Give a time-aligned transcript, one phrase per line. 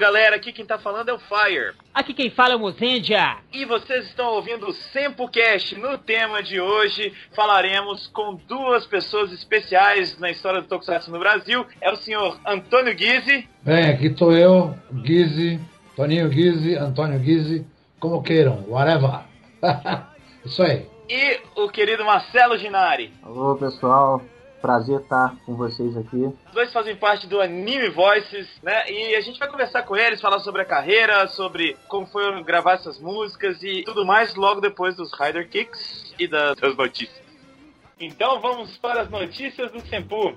[0.00, 1.74] galera, aqui quem tá falando é o Fire.
[1.92, 3.36] Aqui quem fala é o Mozendia.
[3.52, 5.78] E vocês estão ouvindo o SempoCast.
[5.78, 11.66] No tema de hoje falaremos com duas pessoas especiais na história do Tokusatsu no Brasil.
[11.82, 13.46] É o senhor Antônio Guise.
[13.62, 15.60] Bem, aqui estou eu, Guise,
[15.94, 17.66] Toninho Guise, Antônio Guise,
[18.00, 19.20] como queiram, whatever.
[20.46, 20.86] Isso aí.
[21.10, 23.12] E o querido Marcelo Ginari.
[23.22, 24.22] Alô pessoal,
[24.60, 26.16] Prazer estar com vocês aqui.
[26.16, 28.90] Os dois fazem parte do Anime Voices, né?
[28.90, 32.74] E a gente vai conversar com eles, falar sobre a carreira, sobre como foi gravar
[32.74, 37.22] essas músicas e tudo mais logo depois dos Rider Kicks e das, das notícias.
[37.98, 40.36] Então vamos para as notícias do Senpu.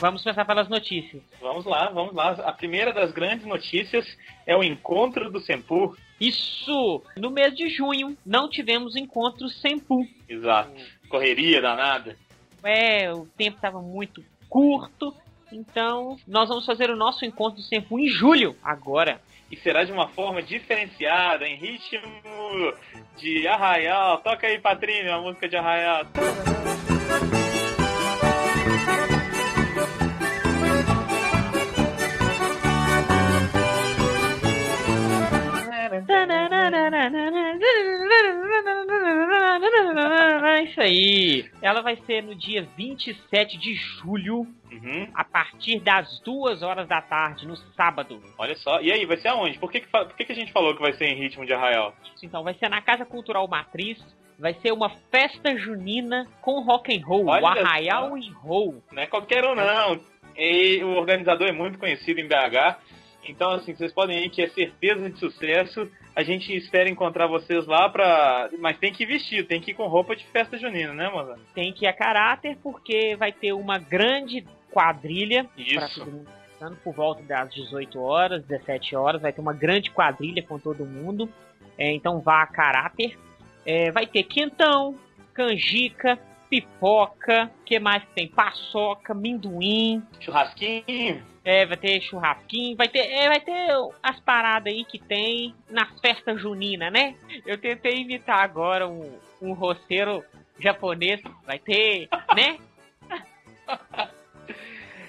[0.00, 1.22] Vamos começar pelas notícias.
[1.40, 2.30] Vamos lá, vamos lá.
[2.44, 4.04] A primeira das grandes notícias
[4.44, 5.96] é o encontro do Senpu.
[6.20, 7.02] Isso!
[7.16, 10.06] No mês de junho não tivemos encontro Senpu.
[10.28, 10.72] Exato.
[11.08, 12.16] Correria danada.
[12.62, 15.14] É, o tempo estava muito curto,
[15.52, 19.20] então nós vamos fazer o nosso encontro do Senpu em julho, agora.
[19.50, 22.02] E será de uma forma diferenciada, em ritmo
[23.16, 24.18] de arraial.
[24.18, 26.06] Toca aí, Patrícia, a música de arraial.
[40.54, 41.50] É isso aí.
[41.60, 45.08] Ela vai ser no dia 27 de julho, Uhum.
[45.14, 48.20] a partir das 2 horas da tarde, no sábado.
[48.36, 48.80] Olha só.
[48.80, 49.58] E aí, vai ser aonde?
[49.58, 51.52] Por que, que, por que, que a gente falou que vai ser em ritmo de
[51.54, 51.94] arraial?
[52.22, 53.98] Então, vai ser na Casa Cultural Matriz.
[54.38, 58.16] Vai ser uma festa junina com rock and roll, Olha o Arraial só.
[58.18, 58.82] e Roll.
[58.92, 59.98] Não é qualquer um, não.
[60.36, 62.76] E o organizador é muito conhecido em BH.
[63.28, 65.90] Então, assim, vocês podem ir que é certeza de sucesso.
[66.14, 68.50] A gente espera encontrar vocês lá pra.
[68.58, 71.38] Mas tem que ir vestido, tem que ir com roupa de festa junina, né, moça?
[71.54, 76.00] Tem que ir a caráter, porque vai ter uma grande quadrilha Isso.
[76.00, 79.20] todo mundo passando por volta das 18 horas, 17 horas.
[79.20, 81.28] Vai ter uma grande quadrilha com todo mundo.
[81.78, 83.18] É, então vá a caráter.
[83.64, 84.98] É, vai ter quentão,
[85.34, 88.28] canjica, pipoca, que mais que tem?
[88.28, 90.02] Paçoca, minduim.
[90.20, 91.22] Churrasquinho.
[91.46, 93.68] É, vai ter churrasquinho, vai ter, é, vai ter
[94.02, 97.14] as paradas aí que tem nas festas juninas, né?
[97.46, 100.24] Eu tentei imitar agora um, um roceiro
[100.58, 102.58] japonês, vai ter, né?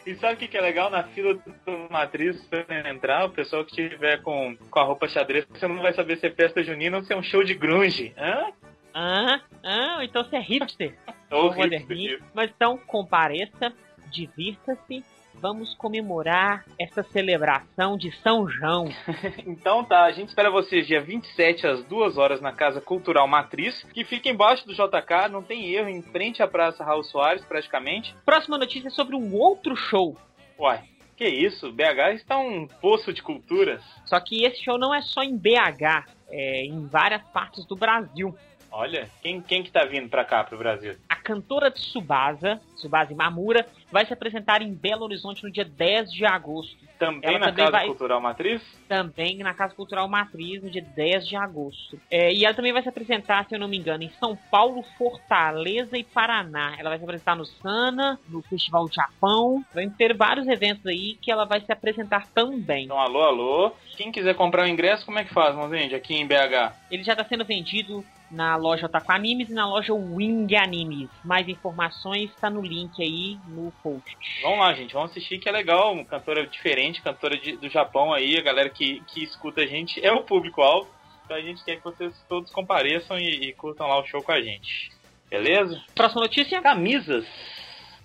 [0.06, 0.90] E sabe o que, que é legal?
[0.90, 5.46] Na fila do Matriz, pra entrar, o pessoal que tiver com, com a roupa xadrez,
[5.50, 8.14] você não vai saber se é festa junina ou se é um show de grunge.
[8.18, 8.54] Hã?
[8.94, 10.98] Ah, ah, então você é hipster,
[11.30, 12.24] Ou moderninho.
[12.34, 13.74] Mas então compareça,
[14.10, 15.04] divirta-se,
[15.40, 18.88] vamos comemorar essa celebração de São João.
[19.46, 23.84] Então tá, a gente espera vocês dia 27 às 2 horas na Casa Cultural Matriz,
[23.94, 28.16] que fica embaixo do JK, não tem erro, em frente à Praça Raul Soares, praticamente.
[28.26, 30.18] Próxima notícia é sobre um outro show.
[30.60, 30.84] Uai,
[31.16, 33.84] que isso, BH está um poço de culturas.
[34.06, 38.36] Só que esse show não é só em BH, é em várias partes do Brasil.
[38.72, 40.96] Olha, quem, quem que tá vindo pra cá, pro Brasil?
[41.10, 46.26] A cantora Tsubasa, Tsubasa Mamura, vai se apresentar em Belo Horizonte no dia 10 de
[46.26, 46.78] agosto.
[47.00, 48.62] Também Ela na também Casa vai- Cultural Matriz?
[48.88, 52.00] Também na Casa Cultural Matriz, no dia 10 de agosto.
[52.10, 54.84] É, e ela também vai se apresentar, se eu não me engano, em São Paulo,
[54.98, 56.76] Fortaleza e Paraná.
[56.78, 59.64] Ela vai se apresentar no Sana, no Festival do Japão.
[59.74, 62.86] Vai ter vários eventos aí que ela vai se apresentar também.
[62.86, 63.72] Então, alô, alô.
[63.96, 66.74] Quem quiser comprar o ingresso, como é que faz, Monzende, aqui em BH?
[66.92, 71.10] Ele já está sendo vendido na loja Otaku Animes e na loja Wing Animes.
[71.24, 74.18] Mais informações está no link aí no post.
[74.42, 75.94] Vamos lá, gente, vamos assistir que é legal.
[75.94, 80.04] Uma cantora diferente, cantora de- do Japão aí, a galera que, que escuta a gente
[80.06, 80.90] é o público-alvo.
[81.26, 84.32] Então a gente quer que vocês todos compareçam e, e curtam lá o show com
[84.32, 84.92] a gente.
[85.30, 85.82] Beleza?
[85.94, 87.26] Próxima notícia: Camisas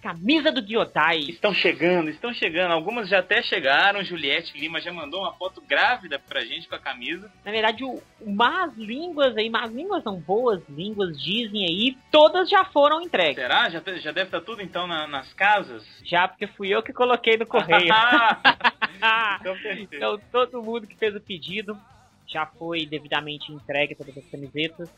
[0.03, 1.21] camisa do Gyodai.
[1.21, 2.73] estão chegando, estão chegando.
[2.73, 4.03] Algumas já até chegaram.
[4.03, 7.31] Juliette Lima já mandou uma foto grávida pra gente com a camisa.
[7.45, 12.65] Na verdade, o, más línguas aí, más línguas são boas línguas, dizem aí, todas já
[12.65, 13.37] foram entregues.
[13.37, 13.71] Será?
[13.71, 15.85] Já, já deve estar tudo então na- nas casas?
[16.05, 17.93] Já porque fui eu que coloquei no correio.
[19.41, 21.79] então, então todo mundo que fez o pedido
[22.27, 24.91] já foi devidamente entregue todas as camisetas.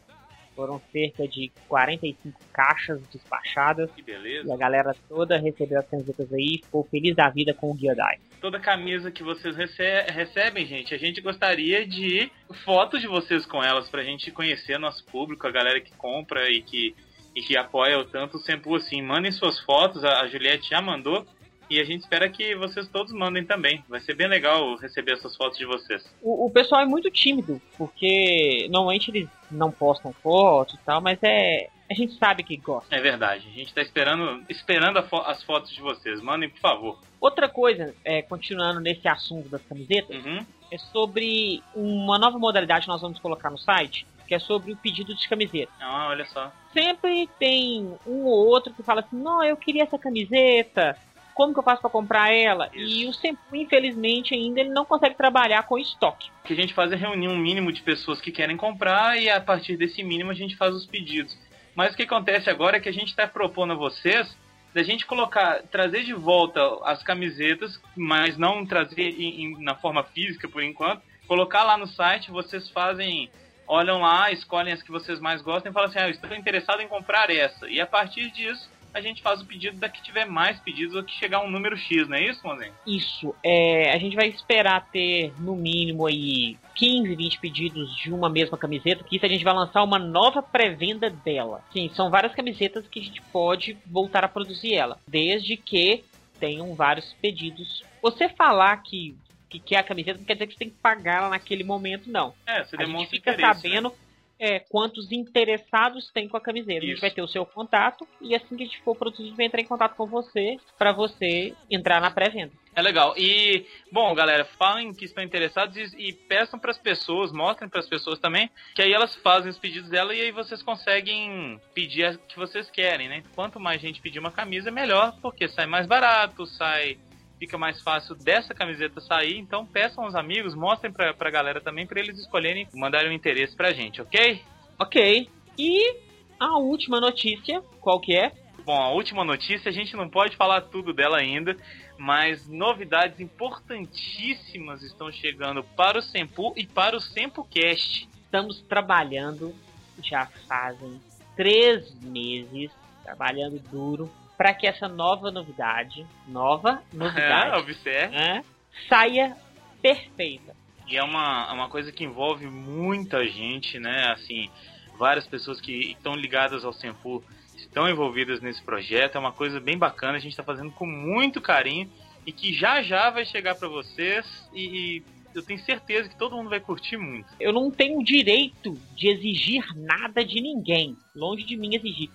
[0.54, 3.90] Foram cerca de 45 caixas despachadas.
[3.92, 4.48] Que beleza.
[4.48, 7.76] E a galera toda recebeu as camisetas aí e ficou feliz da vida com o
[7.76, 8.18] Gyodai.
[8.40, 12.30] toda camisa que vocês rece- recebem, gente, a gente gostaria de
[12.64, 16.60] fotos de vocês com elas pra gente conhecer nosso público, a galera que compra e
[16.60, 16.94] que,
[17.34, 19.00] e que apoia o tanto o Sempu assim.
[19.02, 21.26] Mandem suas fotos, a, a Juliette já mandou.
[21.70, 23.82] E a gente espera que vocês todos mandem também.
[23.88, 26.04] Vai ser bem legal receber essas fotos de vocês.
[26.22, 31.18] O, o pessoal é muito tímido, porque normalmente eles não postam foto e tal, mas
[31.22, 32.94] é, A gente sabe que gosta.
[32.94, 33.46] É verdade.
[33.48, 36.20] A gente tá esperando, esperando fo as fotos de vocês.
[36.20, 36.98] Mandem, por favor.
[37.20, 40.44] Outra coisa, é, continuando nesse assunto das camisetas, uhum.
[40.72, 44.76] é sobre uma nova modalidade que nós vamos colocar no site, que é sobre o
[44.76, 45.72] pedido de camiseta.
[45.80, 46.50] Ah, olha só.
[46.72, 50.96] Sempre tem um ou outro que fala assim, não, eu queria essa camiseta,
[51.34, 52.70] como que eu faço para comprar ela?
[52.74, 56.30] E o Sempu, infelizmente, ainda ele não consegue trabalhar com estoque.
[56.42, 59.28] O que a gente faz é reunir um mínimo de pessoas que querem comprar e
[59.28, 61.36] a partir desse mínimo a gente faz os pedidos.
[61.74, 64.34] Mas o que acontece agora é que a gente está propondo a vocês
[64.74, 70.02] da gente colocar, trazer de volta as camisetas, mas não trazer em, em, na forma
[70.02, 73.30] física por enquanto, colocar lá no site, vocês fazem,
[73.68, 76.80] olham lá, escolhem as que vocês mais gostam e falam assim, ah, eu estou interessado
[76.80, 77.68] em comprar essa.
[77.68, 81.02] E a partir disso, a gente faz o pedido da que tiver mais pedidos ou
[81.02, 82.72] que chegar um número X, não é isso, Mozinho?
[82.86, 83.34] Isso.
[83.42, 88.56] É, a gente vai esperar ter, no mínimo, aí 15, 20 pedidos de uma mesma
[88.56, 91.62] camiseta, que isso a gente vai lançar uma nova pré-venda dela.
[91.72, 96.04] Sim, são várias camisetas que a gente pode voltar a produzir ela, desde que
[96.38, 97.82] tenham vários pedidos.
[98.00, 99.16] Você falar que
[99.54, 102.10] que quer a camiseta não quer dizer que você tem que pagar ela naquele momento,
[102.10, 102.34] não.
[102.44, 103.94] É, você demonstra a gente fica interesse, sabendo né?
[104.38, 106.78] É, quantos interessados tem com a camiseta.
[106.78, 106.84] Isso.
[106.84, 109.26] A gente vai ter o seu contato e assim que a gente for produzir, a
[109.26, 112.52] gente vai entrar em contato com você para você entrar na pré-venda.
[112.76, 113.14] É legal.
[113.16, 117.78] E, bom, galera, falem que estão interessados e, e peçam para as pessoas, mostrem para
[117.78, 122.04] as pessoas também, que aí elas fazem os pedidos dela e aí vocês conseguem pedir
[122.04, 123.22] a que vocês querem, né?
[123.34, 126.98] Quanto mais gente pedir uma camisa, melhor, porque sai mais barato, sai
[127.38, 129.38] fica mais fácil dessa camiseta sair.
[129.38, 133.56] Então peçam aos amigos, mostrem pra, pra galera também, para eles escolherem, mandarem um interesse
[133.56, 134.42] pra gente, ok?
[134.78, 135.28] Ok.
[135.58, 135.96] E
[136.38, 138.32] a última notícia, qual que é?
[138.64, 141.56] Bom, a última notícia, a gente não pode falar tudo dela ainda,
[141.98, 148.08] mas novidades importantíssimas estão chegando para o Sempu e para o SempuCast.
[148.24, 149.54] Estamos trabalhando,
[150.02, 150.98] já fazem
[151.36, 152.70] três meses,
[153.04, 158.16] trabalhando duro para que essa nova novidade, nova novidade, é, observe.
[158.16, 158.44] né,
[158.88, 159.36] saia
[159.80, 160.54] perfeita.
[160.86, 164.10] E é uma, é uma coisa que envolve muita gente, né?
[164.12, 164.50] Assim,
[164.98, 167.24] várias pessoas que estão ligadas ao Senpu
[167.56, 169.16] estão envolvidas nesse projeto.
[169.16, 171.90] É uma coisa bem bacana, a gente está fazendo com muito carinho
[172.26, 174.64] e que já já vai chegar para vocês e,
[174.96, 175.02] e
[175.34, 177.26] eu tenho certeza que todo mundo vai curtir muito.
[177.40, 182.08] Eu não tenho direito de exigir nada de ninguém, longe de mim exigir.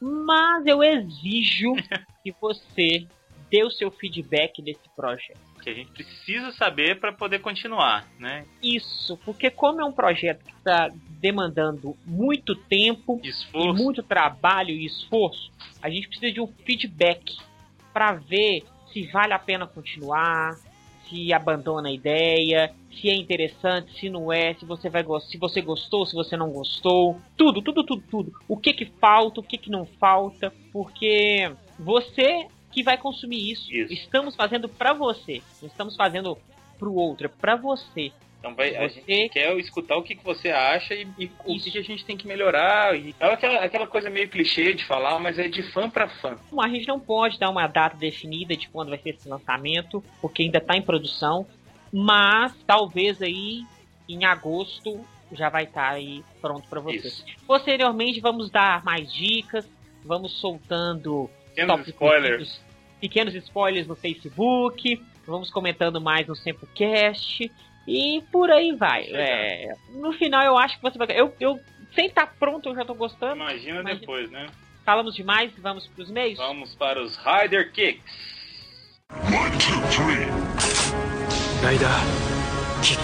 [0.00, 1.72] Mas eu exijo
[2.22, 3.06] que você
[3.50, 5.38] dê o seu feedback desse projeto.
[5.62, 8.44] Que a gente precisa saber para poder continuar, né?
[8.62, 10.90] Isso, porque como é um projeto que está
[11.20, 13.68] demandando muito tempo, esforço.
[13.68, 15.50] e muito trabalho e esforço,
[15.82, 17.36] a gente precisa de um feedback
[17.92, 20.56] para ver se vale a pena continuar,
[21.08, 25.60] se abandona a ideia, se é interessante, se não é, se você vai se você
[25.60, 28.32] gostou, se você não gostou, tudo, tudo, tudo, tudo.
[28.48, 33.72] O que que falta, o que que não falta, porque você que vai consumir isso.
[33.72, 33.92] Isso.
[33.92, 36.36] Estamos fazendo para você, não estamos fazendo
[36.78, 38.12] pro outro, é para você.
[38.38, 41.70] Então vai, a gente quer escutar o que, que você acha e, e o que,
[41.70, 42.96] que a gente tem que melhorar.
[42.96, 46.36] E é aquela, aquela coisa meio clichê de falar, mas é de fã para fã.
[46.50, 50.02] Bom, A gente não pode dar uma data definida de quando vai ser esse lançamento,
[50.20, 51.46] porque ainda está em produção,
[51.92, 53.64] mas talvez aí
[54.08, 55.00] em agosto
[55.32, 57.04] já vai estar aí pronto para vocês.
[57.04, 57.24] Isso.
[57.46, 59.68] Posteriormente vamos dar mais dicas,
[60.04, 62.60] vamos soltando Pequenos spoilers.
[63.00, 67.50] pequenos spoilers no Facebook, vamos comentando mais no SempoCast
[67.86, 69.04] e por aí vai.
[69.04, 69.20] Legal.
[69.20, 71.08] É, no final eu acho que você vai.
[71.10, 71.58] Eu, eu
[71.94, 73.36] sem estar pronto eu já tô gostando.
[73.36, 74.00] Imagina, Imagina.
[74.00, 74.46] depois, né?
[74.84, 76.38] Falamos demais, vamos pros meios.
[76.38, 78.36] Vamos para os Rider Kicks.
[79.10, 80.26] One, two, three.
[81.62, 81.88] Rider
[82.82, 83.00] kick.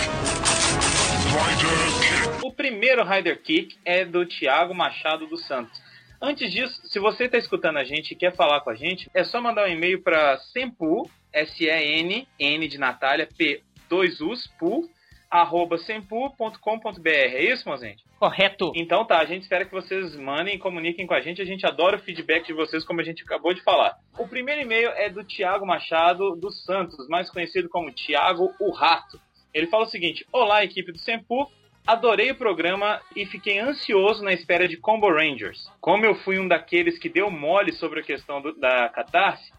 [1.32, 2.44] Rider kick.
[2.44, 5.80] O primeiro Rider Kick é do Thiago Machado dos Santos.
[6.20, 9.24] Antes disso, se você está escutando a gente e quer falar com a gente, é
[9.24, 14.88] só mandar um e-mail para sempu, S-E-N, N de Natália, P, 2 U's, pu,
[15.30, 17.08] arroba sempu.com.br.
[17.10, 18.02] É isso, mozente?
[18.18, 18.72] Correto.
[18.74, 21.42] Então tá, a gente espera que vocês mandem e comuniquem com a gente.
[21.42, 23.94] A gente adora o feedback de vocês, como a gente acabou de falar.
[24.18, 29.20] O primeiro e-mail é do Thiago Machado dos Santos, mais conhecido como Thiago o Rato.
[29.52, 31.46] Ele fala o seguinte: Olá, equipe do Sempu.
[31.86, 35.68] Adorei o programa e fiquei ansioso na espera de Combo Rangers.
[35.80, 39.52] Como eu fui um daqueles que deu mole sobre a questão do- da catarse,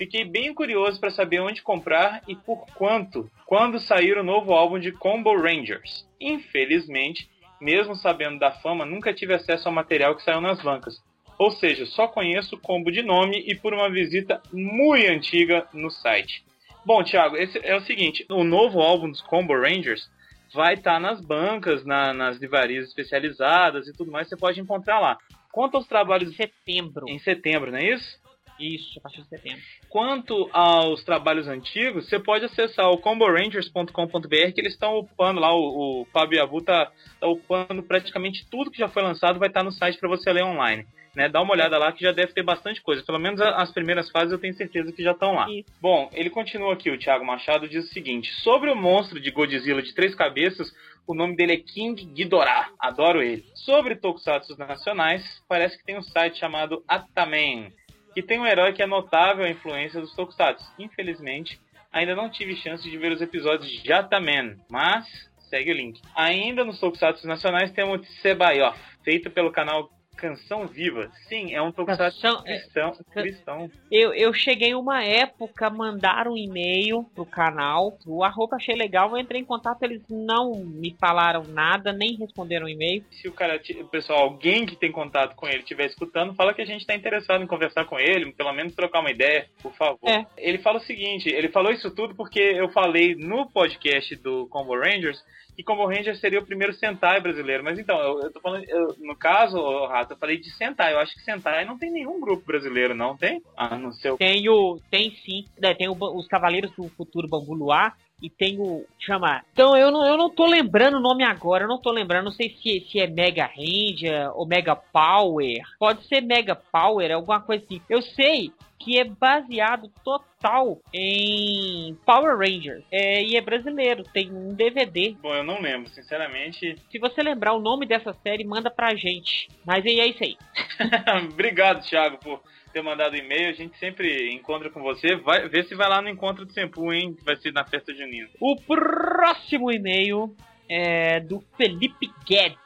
[0.00, 4.78] fiquei bem curioso para saber onde comprar e por quanto quando sair o novo álbum
[4.78, 6.08] de Combo Rangers.
[6.18, 7.28] Infelizmente,
[7.60, 10.94] mesmo sabendo da fama, nunca tive acesso ao material que saiu nas bancas.
[11.38, 15.90] Ou seja, só conheço o combo de nome e por uma visita muito antiga no
[15.90, 16.42] site.
[16.84, 20.08] Bom, Thiago, é o seguinte: o novo álbum dos Combo Rangers
[20.54, 25.18] vai estar nas bancas, na- nas livrarias especializadas e tudo mais, você pode encontrar lá.
[25.52, 27.04] Quanto aos trabalhos Setembro.
[27.06, 28.18] em setembro, não é isso?
[28.60, 29.60] Isso, a partir de setembro.
[29.88, 36.02] Quanto aos trabalhos antigos, você pode acessar o comborangers.com.br que eles estão upando lá, o,
[36.02, 39.72] o Fábio Abu tá, tá upando praticamente tudo que já foi lançado, vai estar no
[39.72, 40.86] site para você ler online.
[41.12, 43.02] Né, dá uma olhada lá que já deve ter bastante coisa.
[43.02, 45.50] Pelo menos as primeiras fases eu tenho certeza que já estão lá.
[45.50, 45.68] Isso.
[45.80, 49.82] Bom, ele continua aqui, o Thiago Machado diz o seguinte: sobre o monstro de Godzilla
[49.82, 50.72] de três cabeças,
[51.10, 52.70] o nome dele é King Ghidorah.
[52.78, 53.44] Adoro ele.
[53.56, 57.72] Sobre Tokusatsu nacionais, parece que tem um site chamado Atamen,
[58.14, 60.64] que tem um herói que é notável a influência dos Tokusatsu.
[60.78, 61.60] Infelizmente,
[61.92, 65.06] ainda não tive chance de ver os episódios de Atamen, mas
[65.48, 66.00] segue o link.
[66.14, 69.90] Ainda nos Tokusatsu nacionais temos o Tsebayoff, feito pelo canal
[70.20, 71.10] Canção Viva.
[71.28, 72.92] Sim, é um Tokusatsu Canção- é, cristão.
[73.10, 73.70] cristão.
[73.90, 79.10] Eu, eu cheguei uma época a mandar um e-mail pro canal, o arroba achei legal,
[79.10, 83.02] eu entrei em contato, eles não me falaram nada, nem responderam o e-mail.
[83.10, 83.60] se o cara,
[83.90, 87.42] pessoal, alguém que tem contato com ele estiver escutando, fala que a gente está interessado
[87.42, 90.08] em conversar com ele, pelo menos trocar uma ideia, por favor.
[90.08, 90.26] É.
[90.36, 94.76] Ele fala o seguinte, ele falou isso tudo porque eu falei no podcast do Combo
[94.78, 95.22] Rangers
[95.60, 97.62] que Combo Rangers seria o primeiro Sentai brasileiro.
[97.62, 100.94] Mas então, eu, eu tô falando, eu- no caso, Rato, eu falei de Sentai.
[100.94, 103.42] Eu acho que Sentai não tem nenhum grupo brasileiro, não tem?
[103.56, 104.78] Ah, não sei Tem o.
[104.90, 105.44] Tem sim.
[105.60, 107.94] né, Tem o os Cavaleiros do Futuro Bambu Luar.
[108.22, 108.84] E tem o.
[108.98, 109.42] Chama.
[109.52, 111.64] Então eu não, eu não tô lembrando o nome agora.
[111.64, 112.24] Eu não tô lembrando.
[112.24, 115.62] Não sei se, se é Mega Ranger ou Mega Power.
[115.78, 117.80] Pode ser Mega Power, alguma coisa assim.
[117.88, 122.82] Eu sei que é baseado total em Power Rangers.
[122.90, 124.02] É, e é brasileiro.
[124.04, 125.14] Tem um DVD.
[125.20, 126.76] Bom, eu não lembro, sinceramente.
[126.90, 129.48] Se você lembrar o nome dessa série, manda pra gente.
[129.66, 130.36] Mas aí é isso aí.
[131.30, 132.40] Obrigado, Thiago, por
[132.72, 133.50] ter mandado e-mail.
[133.50, 135.16] A gente sempre encontra com você.
[135.16, 137.16] Vai, vê se vai lá no encontro do Sempu, hein?
[137.24, 138.28] Vai ser na festa junina.
[138.40, 140.34] O próximo e-mail
[140.68, 142.58] é do Felipe Guedes.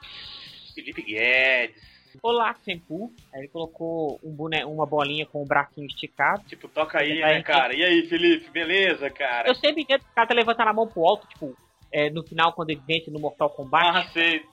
[0.73, 1.83] Felipe Guedes.
[2.21, 3.11] Olá, Senpu.
[3.33, 4.63] Aí ele colocou um bone...
[4.63, 6.43] uma bolinha com o bracinho esticado.
[6.45, 7.75] Tipo, toca aí, né, cara?
[7.75, 8.49] E aí, Felipe?
[8.51, 9.47] Beleza, cara?
[9.47, 11.55] Eu sempre entendo que o cara tá levantando a mão pro alto, tipo,
[11.91, 13.97] é, no final, quando ele vence no Mortal Kombat.
[13.97, 14.45] Aceita.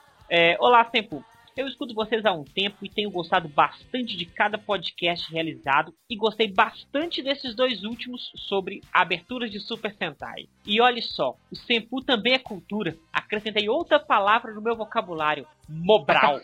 [0.32, 1.24] É, olá, Senpu.
[1.60, 6.16] Eu escuto vocês há um tempo e tenho gostado bastante de cada podcast realizado e
[6.16, 10.48] gostei bastante desses dois últimos sobre aberturas de Super Sentai.
[10.64, 12.96] E olhe só, o Senpu também é cultura.
[13.12, 16.40] Acrescentei outra palavra no meu vocabulário, Mobral.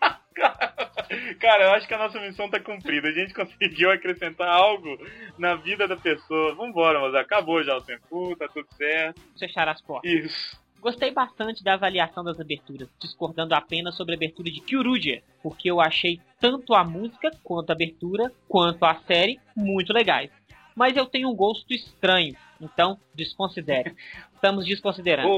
[1.40, 3.08] Cara, eu acho que a nossa missão tá cumprida.
[3.08, 4.96] A gente conseguiu acrescentar algo
[5.36, 6.54] na vida da pessoa.
[6.54, 9.20] Vambora, mas acabou já o tempo, tá tudo certo.
[9.36, 10.08] Fechar as portas.
[10.08, 10.59] Isso.
[10.80, 15.80] Gostei bastante da avaliação das aberturas, discordando apenas sobre a abertura de Kyurugia, porque eu
[15.80, 20.30] achei tanto a música, quanto a abertura, quanto a série muito legais.
[20.74, 23.94] Mas eu tenho um gosto estranho, então desconsidere.
[24.32, 25.28] Estamos desconsiderando.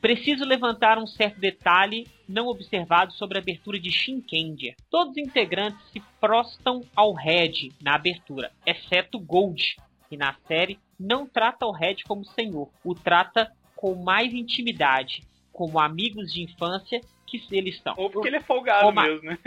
[0.00, 4.74] Preciso levantar um certo detalhe não observado sobre a abertura de Shinkendia.
[4.90, 9.76] Todos os integrantes se prostam ao Red na abertura, exceto Gold,
[10.08, 15.80] que na série não trata o Red como senhor, o trata com mais intimidade, como
[15.80, 17.94] amigos de infância que eles são.
[17.96, 19.38] Ou porque ele é folgado Ma- mesmo, né?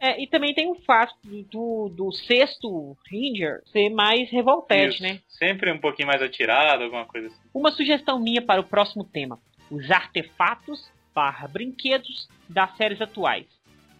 [0.00, 1.14] É, e também tem o fato
[1.50, 5.02] do, do sexto Ranger ser mais revoltante, Isso.
[5.02, 5.20] né?
[5.28, 7.40] Sempre um pouquinho mais atirado, alguma coisa assim.
[7.52, 9.38] Uma sugestão minha para o próximo tema:
[9.70, 13.46] os artefatos barra brinquedos das séries atuais.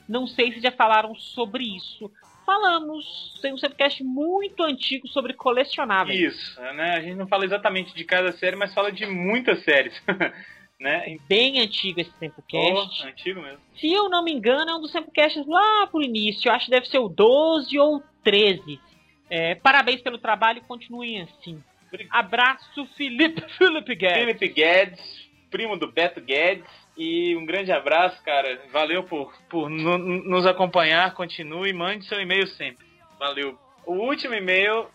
[0.09, 2.11] Não sei se já falaram sobre isso.
[2.45, 6.35] Falamos, tem um podcast muito antigo sobre colecionáveis.
[6.35, 6.97] Isso, né?
[6.97, 9.95] A gente não fala exatamente de cada série, mas fala de muitas séries.
[10.79, 11.17] né?
[11.29, 13.03] Bem antigo esse Tempocast.
[13.03, 13.61] Oh, antigo mesmo.
[13.77, 16.49] Se eu não me engano, é um dos Tempocasts lá pro início.
[16.49, 18.81] Eu acho que deve ser o 12 ou 13.
[19.31, 21.63] É, parabéns pelo trabalho e continuem assim.
[21.89, 22.15] Obrigado.
[22.15, 24.19] Abraço, Felipe, Felipe Guedes.
[24.19, 26.84] Felipe Guedes, primo do Beto Guedes.
[26.97, 28.61] E um grande abraço, cara.
[28.73, 31.13] Valeu por, por no- nos acompanhar.
[31.15, 32.87] Continue e mande seu e-mail sempre.
[33.19, 33.59] Valeu.
[33.85, 34.87] O último e-mail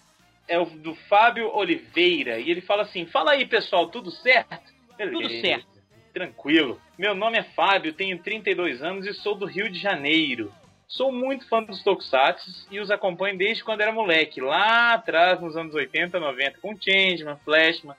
[0.47, 2.39] é o do Fábio Oliveira.
[2.39, 4.57] E ele fala assim: Fala aí, pessoal, tudo certo?
[4.97, 5.41] Tudo Beleza.
[5.41, 5.67] certo.
[6.13, 6.81] Tranquilo.
[6.97, 10.51] Meu nome é Fábio, tenho 32 anos e sou do Rio de Janeiro.
[10.87, 15.55] Sou muito fã dos Tokusatsu e os acompanho desde quando era moleque, lá atrás, nos
[15.55, 17.95] anos 80, 90, com Changeman, Flashman,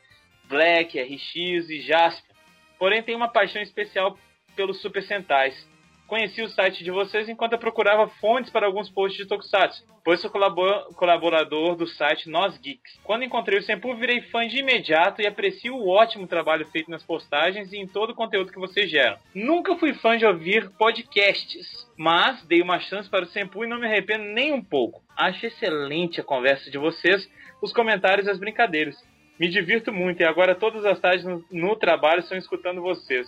[0.48, 2.29] Black, RX e Jasper.
[2.80, 4.18] Porém, tenho uma paixão especial
[4.56, 5.68] pelos Super Sentais.
[6.08, 10.18] Conheci o site de vocês enquanto eu procurava fontes para alguns posts de Tokusatsu, pois
[10.18, 12.98] sou colabor- colaborador do site Nós Geeks.
[13.04, 17.04] Quando encontrei o Senpu, virei fã de imediato e aprecio o ótimo trabalho feito nas
[17.04, 19.18] postagens e em todo o conteúdo que vocês geram.
[19.32, 23.78] Nunca fui fã de ouvir podcasts, mas dei uma chance para o Senpu e não
[23.78, 25.04] me arrependo nem um pouco.
[25.16, 27.30] Acho excelente a conversa de vocês,
[27.62, 28.96] os comentários e as brincadeiras.
[29.40, 33.26] Me divirto muito e agora todas as tardes no, no trabalho estão escutando vocês.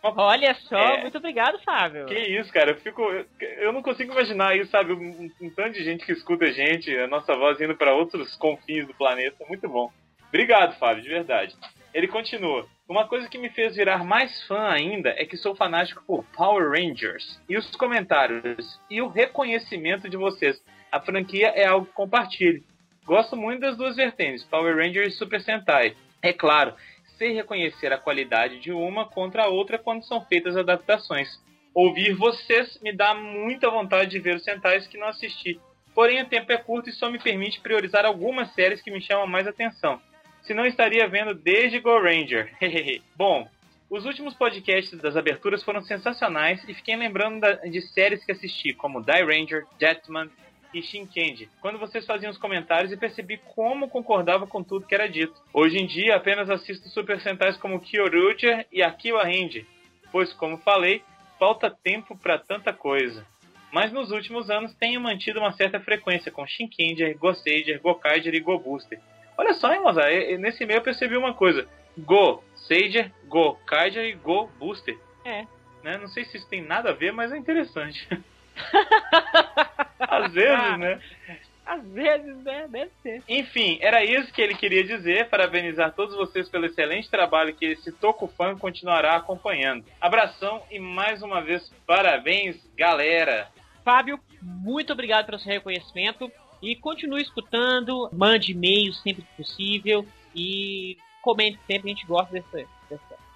[0.00, 1.02] Olha só, É.
[1.02, 2.06] muito obrigado, Fábio.
[2.06, 3.02] Que isso, cara, eu fico.
[3.40, 4.92] Eu não consigo imaginar isso, sabe?
[4.92, 8.36] Um, um tanto de gente que escuta a gente, a nossa voz indo pra outros
[8.36, 9.44] confins do planeta.
[9.48, 9.90] Muito bom.
[10.28, 11.56] Obrigado, Fábio, de verdade.
[11.92, 12.64] Ele continua.
[12.88, 16.70] Uma coisa que me fez virar mais fã ainda é que sou fanático por Power
[16.70, 17.40] Rangers.
[17.48, 20.62] E os comentários e o reconhecimento de vocês.
[20.92, 22.62] A franquia é algo que compartilho.
[23.08, 25.96] Gosto muito das duas vertentes, Power Rangers e Super Sentai.
[26.20, 26.74] É claro,
[27.16, 31.42] sei reconhecer a qualidade de uma contra a outra quando são feitas adaptações.
[31.72, 35.58] Ouvir vocês me dá muita vontade de ver os Sentais que não assisti.
[35.94, 39.26] Porém, o tempo é curto e só me permite priorizar algumas séries que me chamam
[39.26, 39.98] mais atenção.
[40.42, 42.52] Senão estaria vendo desde Go Ranger.
[43.16, 43.48] Bom,
[43.88, 49.02] os últimos podcasts das aberturas foram sensacionais e fiquei lembrando de séries que assisti, como
[49.02, 50.28] Die Ranger, Jetman
[50.72, 55.08] e Shinkendi, quando vocês faziam os comentários e percebi como concordava com tudo que era
[55.08, 55.34] dito.
[55.52, 59.66] Hoje em dia apenas assisto Super Sentais como Kyoryuger e Akiwa Range,
[60.12, 61.02] pois como falei,
[61.38, 63.26] falta tempo para tanta coisa.
[63.72, 68.58] Mas nos últimos anos tenho mantido uma certa frequência com Shinkenger, Goseiger, Gokaiger e Go
[68.58, 69.00] Booster.
[69.36, 71.68] Olha só, hein, Mozart, e nesse meio eu percebi uma coisa.
[71.98, 74.98] Go, Sager, Go, Kaiger e Go Booster.
[75.24, 75.46] É.
[75.82, 75.96] Né?
[75.98, 78.08] Não sei se isso tem nada a ver, mas é interessante.
[79.98, 81.00] Às vezes, né?
[81.68, 82.66] Às vezes, né?
[82.66, 83.22] Deve ser.
[83.28, 85.28] Enfim, era isso que ele queria dizer.
[85.28, 89.84] Parabenizar todos vocês pelo excelente trabalho que esse Tokufan continuará acompanhando.
[90.00, 93.48] Abração e mais uma vez, parabéns, galera!
[93.84, 96.32] Fábio, muito obrigado pelo seu reconhecimento.
[96.62, 100.06] E continue escutando, mande e-mails sempre que possível.
[100.34, 102.66] E comente sempre, a gente gosta desse,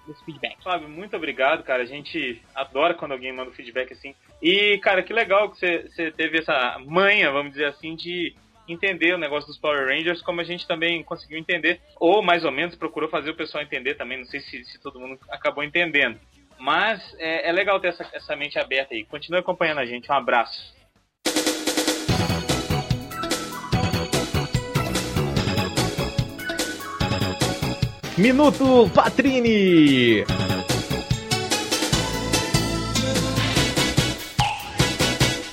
[0.05, 0.61] desse feedback.
[0.63, 1.83] Fábio, muito obrigado, cara.
[1.83, 4.15] A gente adora quando alguém manda um feedback assim.
[4.41, 8.35] E, cara, que legal que você, teve essa manha, vamos dizer assim, de
[8.67, 12.51] entender o negócio dos Power Rangers, como a gente também conseguiu entender, ou mais ou
[12.51, 14.17] menos procurou fazer o pessoal entender também.
[14.17, 16.19] Não sei se, se todo mundo acabou entendendo.
[16.59, 19.03] Mas é, é legal ter essa, essa mente aberta aí.
[19.05, 20.09] Continue acompanhando a gente.
[20.11, 20.73] Um abraço.
[28.15, 30.23] Minuto Patrini!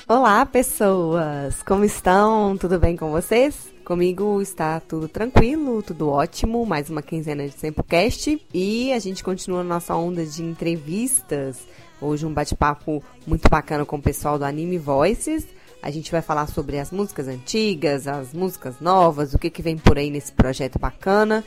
[0.07, 1.63] Olá, pessoas!
[1.63, 2.55] Como estão?
[2.55, 3.73] Tudo bem com vocês?
[3.83, 6.63] Comigo está tudo tranquilo, tudo ótimo.
[6.63, 8.39] Mais uma quinzena de Sempocast.
[8.53, 11.65] E a gente continua nossa onda de entrevistas.
[11.99, 15.47] Hoje um bate-papo muito bacana com o pessoal do Anime Voices.
[15.81, 19.79] A gente vai falar sobre as músicas antigas, as músicas novas, o que, que vem
[19.79, 21.43] por aí nesse projeto bacana.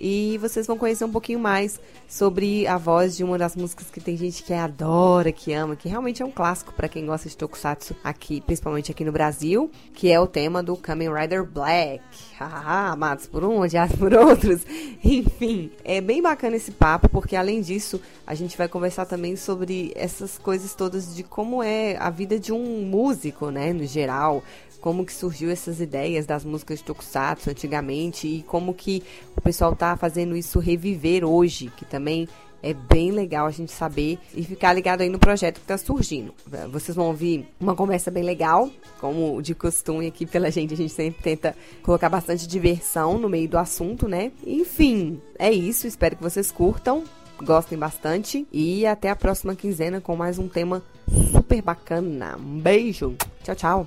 [0.00, 4.00] E vocês vão conhecer um pouquinho mais sobre a voz de uma das músicas que
[4.00, 7.36] tem gente que adora, que ama, que realmente é um clássico para quem gosta de
[7.36, 12.02] tokusatsu aqui, principalmente aqui no Brasil, que é o tema do Kamen Rider Black.
[12.38, 14.62] Haha, amados por um, odiados por outros.
[15.02, 19.92] Enfim, é bem bacana esse papo, porque além disso, a gente vai conversar também sobre
[19.96, 24.44] essas coisas todas de como é a vida de um músico, né, no geral
[24.80, 29.02] como que surgiu essas ideias das músicas de Tokusatsu antigamente e como que
[29.36, 32.28] o pessoal tá fazendo isso reviver hoje, que também
[32.62, 36.34] é bem legal a gente saber e ficar ligado aí no projeto que tá surgindo.
[36.70, 38.68] Vocês vão ouvir uma conversa bem legal,
[39.00, 43.48] como de costume aqui pela gente, a gente sempre tenta colocar bastante diversão no meio
[43.48, 44.32] do assunto, né?
[44.46, 47.04] Enfim, é isso, espero que vocês curtam,
[47.42, 50.82] gostem bastante e até a próxima quinzena com mais um tema
[51.30, 52.36] super bacana.
[52.36, 53.86] Um beijo, tchau, tchau.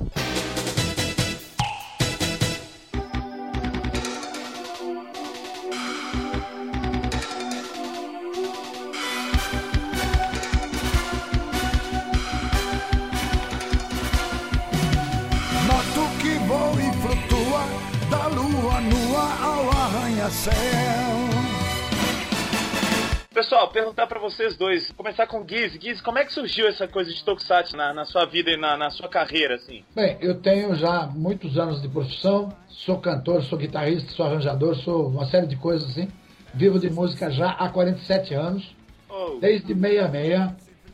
[23.52, 24.94] Pessoal, perguntar pra vocês dois.
[24.94, 25.74] Começar com o Giz.
[25.74, 28.78] Giz, como é que surgiu essa coisa de Tokusatsu na, na sua vida e na,
[28.78, 29.84] na sua carreira, assim?
[29.94, 35.10] Bem, eu tenho já muitos anos de profissão, sou cantor, sou guitarrista, sou arranjador, sou
[35.10, 36.08] uma série de coisas assim.
[36.54, 38.74] Vivo de música já há 47 anos,
[39.10, 40.52] Oh, desde 66.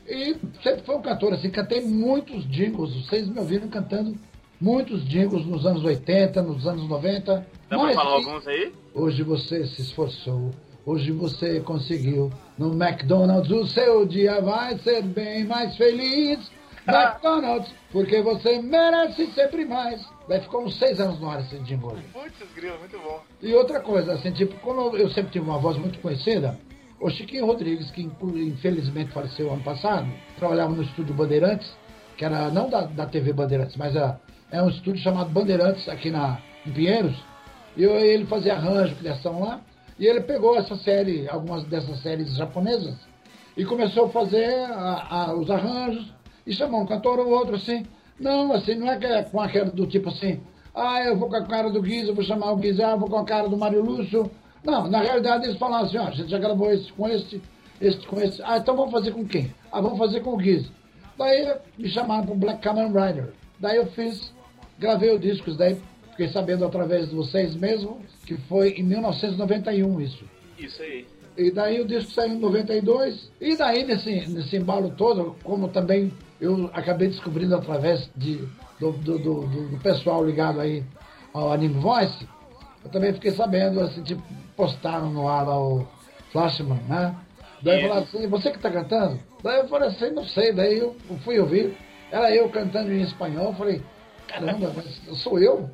[0.08, 4.18] E sempre fui um cantor assim, cantei muitos jingles, vocês me ouviram cantando
[4.60, 7.48] muitos jingles nos anos 80, nos anos 90.
[7.70, 8.74] dá pra falar alguns aí?
[8.96, 10.50] Hoje você se esforçou,
[10.88, 12.32] hoje você conseguiu.
[12.58, 16.40] No McDonald's o seu dia vai ser bem mais feliz.
[16.88, 20.02] McDonald's, porque você merece sempre mais.
[20.28, 21.62] Daí ficou uns seis anos no ar esse aí.
[22.14, 23.22] Putz, grilo, muito bom.
[23.42, 26.58] E outra coisa, assim, tipo, como eu sempre tive uma voz muito conhecida,
[27.00, 30.08] o Chiquinho Rodrigues, que infelizmente faleceu ano passado,
[30.40, 31.70] trabalhava no estúdio Bandeirantes,
[32.16, 34.20] que era não da, da TV Bandeirantes, mas era,
[34.52, 37.16] é um estúdio chamado Bandeirantes aqui na, em Pinheiros.
[37.76, 39.62] E eu- ele fazia arranjo, criação lá.
[40.00, 42.96] E ele pegou essa série, algumas dessas séries japonesas,
[43.60, 46.14] E começou a fazer a- a- os arranjos,
[46.46, 47.84] e chamou um cantor ou outro assim.
[48.20, 50.40] Não, assim, não é que é com aquela do tipo assim,
[50.76, 53.10] ah, eu vou com a cara do Guiz, eu vou chamar o Guiz, ah, vou
[53.10, 54.30] com a cara do Mário Lúcio.
[54.64, 57.42] Não, na realidade eles falaram assim, ó, a gente já gravou esse com esse,
[57.82, 58.40] esse com esse.
[58.44, 59.52] Ah, então vamos fazer com quem?
[59.72, 60.70] Ah, vamos fazer com o Guiz.
[61.18, 63.34] Daí me chamaram para Black Kamen Rider.
[63.60, 64.32] Daí eu fiz,
[64.78, 65.82] gravei o disco, daí
[66.18, 70.26] fiquei sabendo através de vocês mesmo, que foi em 1991 isso.
[70.58, 71.06] Isso aí.
[71.38, 73.32] E daí o disco saiu em 92.
[73.40, 78.38] E daí, nesse, nesse embalo todo, como também eu acabei descobrindo através de,
[78.80, 80.84] do, do, do, do- pessoal ligado aí
[81.32, 82.28] ao Anime Voice,
[82.84, 84.24] eu também fiquei sabendo, assim, tipo,
[84.56, 85.88] postaram no ar lá o
[86.32, 87.16] Flashman, né?
[87.62, 89.20] Daí falaram assim, você que tá cantando?
[89.44, 91.76] Daí eu falei assim, não sei, daí eu fui ouvir,
[92.12, 93.82] era eu cantando em espanhol, eu falei,
[94.28, 95.70] caramba, mas sou eu?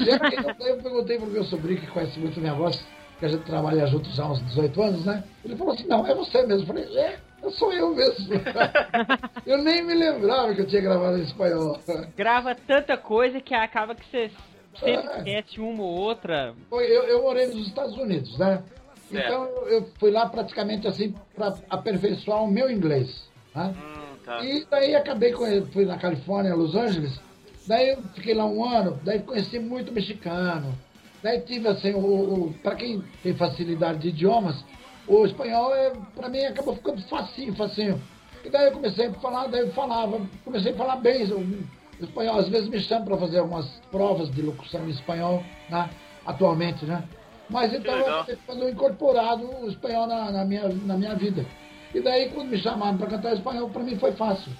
[0.00, 0.18] Eu-
[0.58, 2.84] daí eu perguntei pro meu sobrinho que conhece muito minha voz,
[3.18, 5.24] que a gente trabalha junto já há uns 18 anos, né?
[5.44, 6.62] Ele falou assim, não, é você mesmo.
[6.62, 8.28] Eu falei, é, eu sou eu mesmo.
[9.46, 11.78] eu nem me lembrava que eu tinha gravado em espanhol.
[12.16, 14.30] Grava tanta coisa que acaba que você
[14.78, 15.18] sempre Ah.
[15.18, 16.54] esquece uma ou outra.
[16.70, 18.62] Eu, eu morei nos Estados Unidos, né?
[19.10, 19.26] Certo.
[19.26, 23.26] Então eu, fui lá praticamente assim para aperfeiçoar o meu inglês.
[23.54, 23.74] Né?
[23.74, 24.44] Hum, tá.
[24.44, 27.18] E daí acabei com fui na Califórnia, Los Angeles.
[27.68, 30.74] Daí eu fiquei lá um ano, daí conheci muito mexicano.
[31.22, 34.64] Daí tive assim, o, o para quem tem facilidade de idiomas,
[35.06, 38.00] o espanhol é para mim acabou ficando facinho, facinho.
[38.42, 41.68] E daí eu comecei a falar, daí eu falava, comecei a falar bem o,
[42.00, 42.38] espanhol.
[42.38, 45.90] Às vezes me chamam para fazer algumas provas de locução em espanhol, né?
[46.24, 47.04] Atualmente, né?
[47.50, 51.44] Mas então eu ficando incorporado o espanhol na, na minha, na minha vida.
[51.94, 54.52] E daí quando me chamaram para cantar espanhol, para mim foi fácil.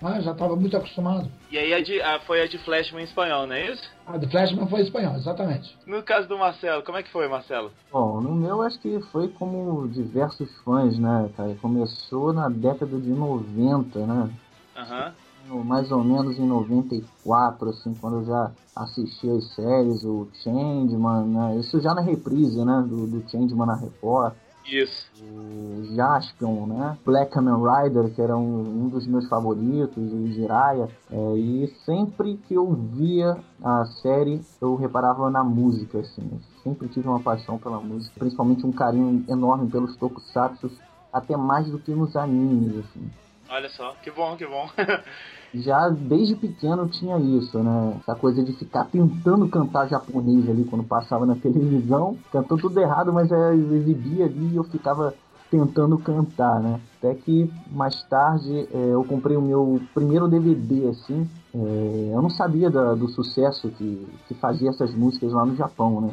[0.00, 0.20] Né?
[0.22, 1.28] Já estava muito acostumado.
[1.50, 3.82] E aí a de, a- foi a de Flashman em espanhol, não é isso?
[4.06, 5.76] A The Flashman foi espanhol, exatamente.
[5.86, 7.70] No caso do Marcelo, como é que foi, Marcelo?
[7.90, 11.54] Bom, no meu acho que foi como diversos fãs, né, cara?
[11.60, 14.30] Começou na década de 90, né?
[14.76, 15.12] Aham.
[15.48, 21.26] No- Mais ou menos em 94, assim, quando eu já assisti as séries, o Changeman,
[21.26, 21.56] né?
[21.58, 22.84] Isso já na reprise, né?
[22.86, 24.34] Do, do Changeman na Record.
[24.70, 25.10] Isso.
[25.22, 26.98] o Jaspion, né?
[27.04, 30.88] Black Kamen Rider, que era um, um dos meus favoritos, o Jiraiya.
[31.10, 36.28] É, e sempre que eu via a série, eu reparava na música, assim.
[36.30, 40.70] Eu sempre tive uma paixão pela música, principalmente um carinho enorme pelos tokusatsu,
[41.12, 43.10] até mais do que nos animes, assim.
[43.48, 44.68] Olha só, que bom, que bom.
[45.54, 47.94] Já desde pequeno tinha isso, né?
[48.00, 52.16] Essa coisa de ficar tentando cantar japonês ali quando passava na televisão.
[52.30, 55.14] Cantou tudo errado, mas é, exibia ali e eu ficava
[55.50, 56.78] tentando cantar, né?
[56.98, 61.26] Até que mais tarde é, eu comprei o meu primeiro DVD, assim.
[61.54, 66.00] É, eu não sabia da- do sucesso que, que fazia essas músicas lá no Japão,
[66.02, 66.10] né?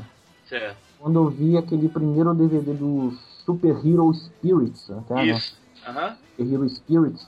[0.47, 0.77] certo.
[0.97, 3.11] Quando eu vi aquele primeiro DVD do
[3.45, 5.35] Super Hero Spirits, até, né?
[5.35, 5.55] Isso.
[5.85, 6.15] Aham.
[6.39, 7.19] Hero Spirit.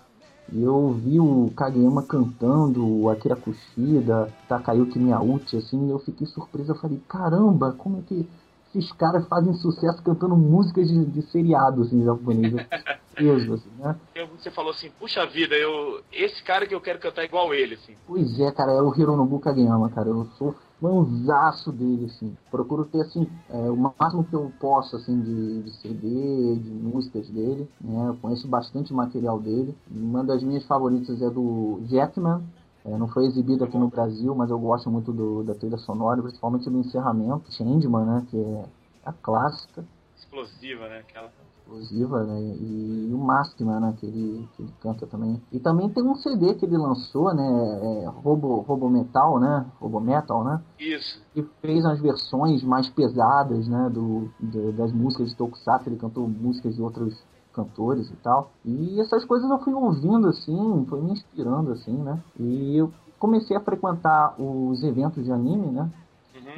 [0.52, 6.26] E eu vi o Kageyama cantando, o Akira Kushida, Takayuki Miyauchi, assim, e eu fiquei
[6.28, 6.72] surpreso.
[6.72, 8.28] Eu falei, caramba, como é que
[8.74, 12.54] esses caras fazem sucesso cantando músicas de, de seriado, assim, japonês?
[13.18, 13.96] Surpreso, assim, né?
[14.38, 16.02] Você falou assim, puxa vida, eu.
[16.14, 17.96] Esse cara que eu quero cantar igual ele, assim.
[18.06, 20.10] Pois é, cara, é o Hironobu Kageyama, cara.
[20.10, 22.36] Eu sou fãzaço dele, assim.
[22.52, 27.30] Procuro ter, assim, é, o máximo que eu posso, assim, de, de CD, de músicas
[27.30, 28.10] dele, né?
[28.10, 29.76] Eu conheço bastante material dele.
[29.90, 32.42] Uma das minhas favoritas é do Jetman.
[32.86, 36.22] É, não foi exibido aqui no Brasil, mas eu gosto muito do, da trilha sonora,
[36.22, 37.52] principalmente do encerramento.
[37.52, 38.28] Changeman, né?
[38.30, 38.66] Que é
[39.06, 39.84] a clássica
[40.32, 41.00] Explosiva, né?
[41.00, 41.32] Aquela.
[41.60, 42.40] explosiva, né?
[42.60, 43.94] E, o Maskman, né?
[43.98, 45.42] Que ele, que ele canta também.
[45.52, 47.44] E também tem um CD que ele lançou, né?
[48.04, 49.66] É, Robo, Robo Metal, né?
[49.80, 50.62] Robo Metal, né?
[50.80, 51.22] Isso.
[51.34, 53.90] Que fez as versões mais pesadas, né?
[53.90, 55.90] Do, do- das músicas de Tokusatsu.
[55.90, 57.18] Ele cantou músicas de outros
[57.54, 58.52] cantores e tal.
[58.64, 62.22] E essas coisas eu fui ouvindo, assim, foi me inspirando, assim, né?
[62.40, 65.90] E eu comecei a frequentar os eventos de anime, né?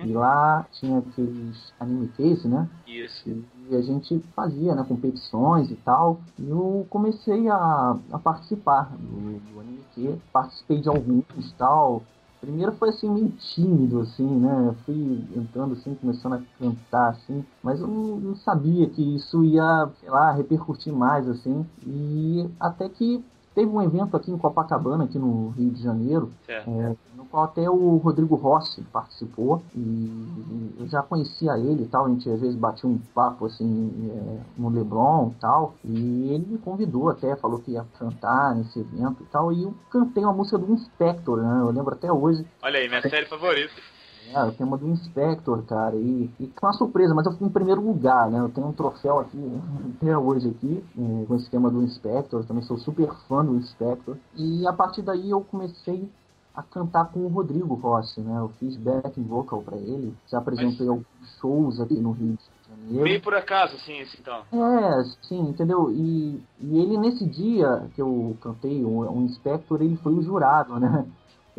[0.06, 2.68] E lá tinha aqueles anime case, né?
[2.88, 3.30] Isso.
[3.70, 6.22] E a gente fazia, né, competições e tal.
[6.38, 10.18] E eu comecei a, a participar do, do Anime Q.
[10.32, 12.04] Participei de alguns e tal.
[12.42, 14.68] Primeiro foi assim meio tímido, assim, né?
[14.68, 19.90] Eu fui entrando assim, começando a cantar, assim, mas eu não sabia que isso ia,
[20.00, 21.66] sei lá, repercutir mais, assim.
[21.86, 23.24] E até que
[23.60, 26.70] teve um evento aqui em Copacabana, aqui no Rio de Janeiro, Certo.
[26.70, 32.06] é, no qual até o Rodrigo Rossi participou e eu já conhecia ele e tal,
[32.06, 36.46] a gente às vezes batia um papo assim é, no Leblon e tal, e ele
[36.52, 40.32] me convidou até, falou que ia cantar nesse evento e tal, e eu cantei uma
[40.32, 41.60] música do Inspector, né?
[41.60, 42.46] Eu lembro até hoje.
[42.62, 43.74] Olha aí, minha série favorita.
[44.34, 47.52] É, o tema do Inspector, cara, e, e com uma surpresa, mas eu fui em
[47.52, 48.40] primeiro lugar, né?
[48.40, 49.38] Eu tenho um troféu aqui,
[49.98, 54.18] até hoje aqui, é, com esse tema do Inspector, também sou super fã do Inspector.
[54.36, 56.10] E a partir daí eu comecei
[56.54, 58.40] a cantar com o Rodrigo Rossi, né?
[58.40, 60.90] Eu fiz backing vocal para ele, já apresentei Mas...
[60.90, 63.04] alguns shows aqui no Rio de Janeiro.
[63.04, 64.44] Meio por acaso, assim, esse, então.
[64.52, 65.90] É, sim, entendeu?
[65.92, 70.80] E, e ele, nesse dia que eu cantei, o, o Inspector, ele foi o jurado,
[70.80, 71.06] né?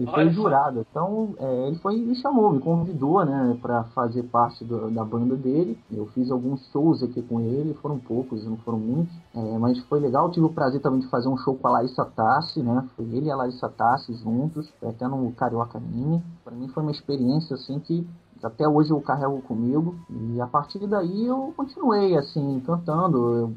[0.00, 0.42] Ele foi Olha só.
[0.42, 0.86] jurado.
[0.90, 5.36] Então, é, ele foi me chamou, me convidou, né, para fazer parte do- da banda
[5.36, 5.78] dele.
[5.92, 10.00] Eu fiz alguns shows aqui com ele, foram poucos, não foram muitos, é, mas foi
[10.00, 10.30] legal.
[10.30, 12.88] Tive o prazer também de fazer um show com a Larissa Tassi, né?
[12.96, 16.22] Foi ele e a Larissa Tassi juntos, foi até no Carioca Anime.
[16.42, 18.06] Para mim foi uma experiência assim que
[18.42, 19.94] até hoje eu carrego comigo.
[20.08, 23.18] E a partir daí eu continuei assim cantando.
[23.36, 23.52] Eu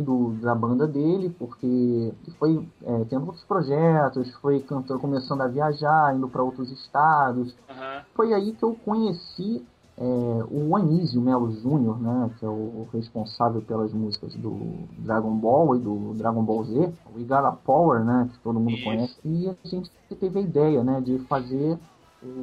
[0.00, 6.14] do, da banda dele porque foi é, tendo outros projetos, foi cantando, começando a viajar,
[6.16, 7.54] indo para outros estados.
[7.68, 8.02] Aham.
[8.14, 9.64] Foi aí que eu conheci
[9.96, 15.76] é, o Anísio Melo Júnior, né, que é o responsável pelas músicas do Dragon Ball
[15.76, 18.84] e do Dragon Ball Z, o Igara Power, né, que todo mundo Isso.
[18.84, 19.16] conhece.
[19.24, 21.78] E a gente teve a ideia, né, de fazer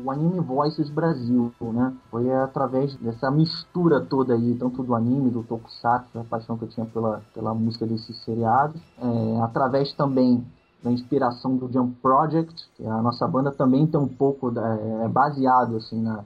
[0.04, 1.94] o Anime Voices Brasil, né?
[2.10, 6.70] Foi através dessa mistura toda aí, tanto do anime, do tokusatsu, a paixão que eu
[6.70, 10.46] tinha pela, pela música desses seriados, é, através também
[10.84, 15.08] da inspiração do Jump Project, que a nossa banda também tem um pouco da, é
[15.08, 16.24] baseado assim na,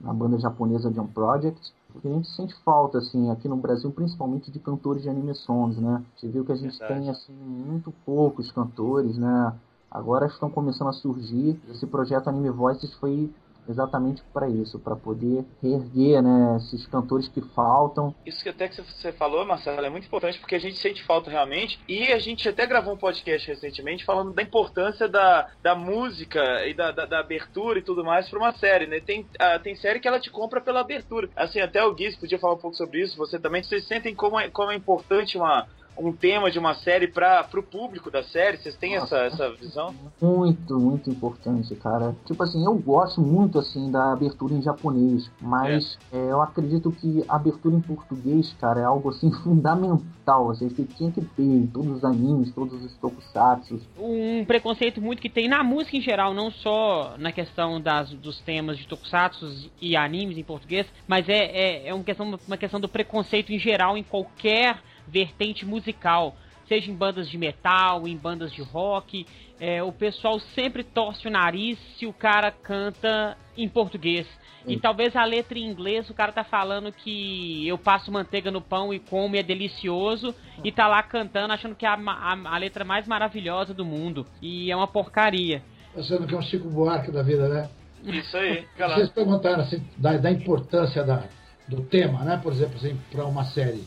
[0.00, 1.72] na banda japonesa Jump Project.
[1.92, 5.78] Porque a gente sente falta, assim, aqui no Brasil, principalmente de cantores de anime songs,
[5.78, 5.96] né?
[5.96, 7.00] A gente viu que a gente Verdade.
[7.00, 9.52] tem, assim, muito poucos cantores, né?
[9.90, 11.60] Agora estão começando a surgir.
[11.70, 13.30] Esse projeto Anime Voices foi
[13.68, 18.14] exatamente para isso, para poder reerguer, né, esses cantores que faltam.
[18.24, 21.30] Isso que até que você falou, Marcelo, é muito importante porque a gente sente falta
[21.30, 21.78] realmente.
[21.86, 26.74] E a gente até gravou um podcast recentemente falando da importância da, da música e
[26.74, 29.00] da, da, da abertura e tudo mais para uma série, né?
[29.00, 31.28] Tem, ah, tem série que ela te compra pela abertura.
[31.36, 33.16] Assim, até o Gui podia falar um pouco sobre isso.
[33.18, 35.66] Você também, vocês sentem como é, como é importante uma,
[35.98, 38.56] um tema de uma série para o público da série?
[38.56, 39.94] Vocês têm essa, essa visão?
[40.20, 42.14] Muito, muito importante, cara.
[42.24, 47.24] Tipo assim, eu gosto muito, assim, da abertura em japonês, mas é, eu acredito que
[47.28, 51.66] a abertura em português, cara, é algo, assim, fundamental, assim, que tinha que ter em
[51.66, 53.80] todos os animes, todos os tokusatsu.
[53.98, 58.40] um preconceito muito que tem na música em geral, não só na questão das, dos
[58.40, 62.80] temas de tokusatsu e animes em português, mas é, é, é uma, questão, uma questão
[62.80, 64.78] do preconceito em geral em qualquer
[65.08, 66.36] vertente musical,
[66.68, 69.26] seja em bandas de metal, em bandas de rock.
[69.60, 74.26] É, o pessoal sempre torce o nariz se o cara canta em português.
[74.66, 74.78] E Sim.
[74.78, 78.92] talvez a letra em inglês o cara tá falando que eu passo manteiga no pão
[78.92, 82.58] e como e é delicioso e tá lá cantando achando que é a, a, a
[82.58, 84.26] letra mais maravilhosa do mundo.
[84.42, 85.62] E é uma porcaria.
[85.94, 87.68] Pensando que é um Chico Buarque da vida, né?
[88.04, 88.64] Isso aí.
[88.76, 91.24] Vocês perguntaram assim, da, da importância da,
[91.66, 92.38] do tema, né?
[92.42, 93.82] Por exemplo, assim, para uma série.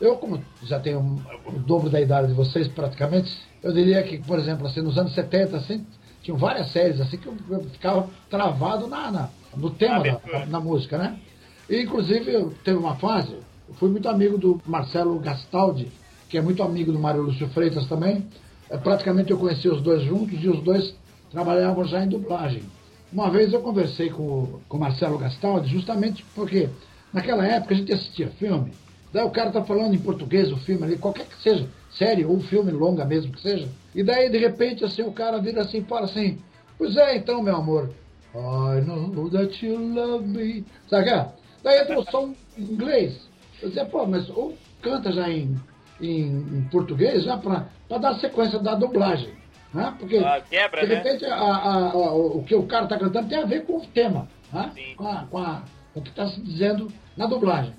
[0.00, 1.00] Eu, como já tenho
[1.46, 3.32] o dobro da idade de vocês, praticamente,
[3.62, 5.86] eu diria que, por exemplo, assim, nos anos 70, assim,
[6.22, 10.46] tinham várias séries assim que eu, eu ficava travado na, na- no tema da, da-
[10.46, 11.16] na música, né?
[11.68, 13.32] E, inclusive, eu teve uma fase,
[13.68, 15.90] eu fui muito amigo do Marcelo Gastaldi,
[16.28, 18.26] que é muito amigo do Mário Lúcio Freitas também.
[18.68, 20.94] É, praticamente eu conheci os dois juntos e os dois
[21.30, 22.64] trabalhavam já em dublagem.
[23.12, 26.68] Uma vez eu conversei com, com o Marcelo Gastaldi, justamente porque
[27.12, 28.72] naquela época a gente assistia filme,
[29.16, 32.38] daí o cara tá falando em português o filme ali, qualquer que seja, série ou
[32.38, 35.84] filme longa mesmo que seja, e daí de repente assim o cara vira assim e
[35.84, 36.38] fala assim,
[36.76, 37.90] pois é então meu amor,
[38.34, 41.08] I know that you love me, sabe?
[41.08, 41.26] é?
[41.62, 43.28] Daí entra o som em inglês,
[43.62, 45.56] eu dizia, pô, mas ou canta já em,
[45.98, 47.64] em, em português já para
[47.98, 49.32] dar sequência da dublagem,
[49.72, 49.94] né?
[49.98, 50.94] Porque Ah, quebra, de né?
[50.96, 53.86] repente, a- a- a- o que o cara está cantando tem a ver com o
[53.86, 54.70] tema, né?
[54.94, 55.62] Com, com
[55.94, 57.72] com o que está se dizendo na dublagem.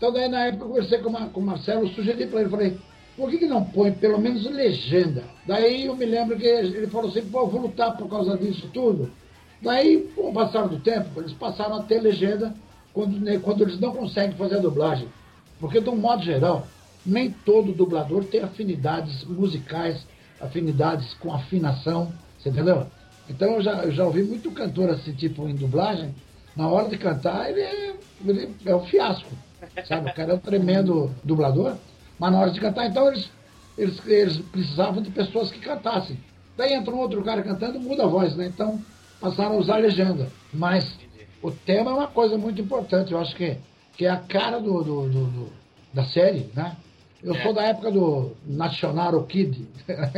[0.00, 2.80] Então, daí, na época, eu conversei com, uma- com o Marcelo, sugeri para ele, falei,
[3.14, 5.30] por que, que não põe pelo menos legenda?
[5.44, 9.14] Daí eu me lembro que ele falou assim, pô, vou lutar por causa disso tudo.
[9.60, 12.56] Daí, com o passar do tempo, eles passaram a ter legenda
[12.94, 15.12] quando, né, quando eles não conseguem fazer a dublagem.
[15.58, 16.72] Porque, de um modo geral,
[17.04, 20.08] nem todo dublador tem afinidades musicais,
[20.38, 22.90] afinidades com afinação, você entendeu?
[23.28, 26.14] Então, eu já, eu já ouvi muito cantor assim, tipo, em dublagem,
[26.56, 29.38] na hora de cantar, ele é, ele é um fiasco,
[29.84, 30.10] sabe?
[30.10, 31.76] O cara é um tremendo dublador,
[32.18, 33.30] mas na hora de cantar, então, eles,
[33.78, 36.18] eles, eles precisavam de pessoas que cantassem.
[36.56, 38.46] Daí entra um outro cara cantando, muda a voz, né?
[38.46, 38.80] Então,
[39.20, 40.28] passaram a usar legenda.
[40.52, 40.98] Mas
[41.42, 43.56] o tema é uma coisa muito importante, eu acho que,
[43.96, 45.52] que é a cara do, do- do- do-
[45.94, 46.76] da série, né?
[47.22, 47.42] Eu É.
[47.42, 49.66] sou da época do National Kid,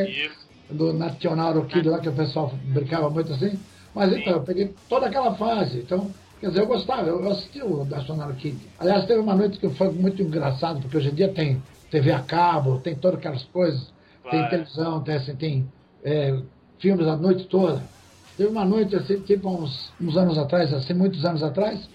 [0.08, 0.42] Isso.
[0.70, 3.58] do National Kid lá que o pessoal brincava muito assim.
[3.94, 5.78] Mas então, eu peguei toda aquela fase.
[5.80, 6.10] Então,
[6.42, 8.58] Quer dizer, eu gostava, eu assisti o National Kid.
[8.76, 12.18] Aliás, teve uma noite que foi muito engraçado, porque hoje em dia tem TV a
[12.18, 13.94] cabo, tem todas aquelas coisas,
[14.28, 16.36] tem televisão, tem, assim, tem é,
[16.80, 17.88] filmes a noite toda.
[18.36, 21.88] Teve uma noite, assim, tipo uns, uns anos atrás, assim, muitos anos atrás,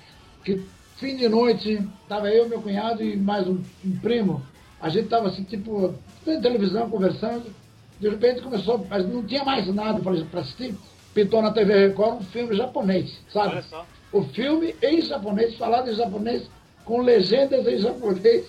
[0.45, 0.57] que
[0.95, 4.41] fim de noite, tava eu, meu cunhado e mais um, um primo,
[4.79, 5.93] a gente tava assim, tipo,
[6.25, 7.53] vendo televisão, conversando,
[7.99, 10.73] de repente começou, mas não tinha mais nada para assistir,
[11.13, 13.49] pintou na TV Record um filme japonês, sabe?
[13.55, 13.96] Olha só.
[14.17, 16.49] O filme em japonês, falado em japonês,
[16.83, 18.47] com legendas em japonês.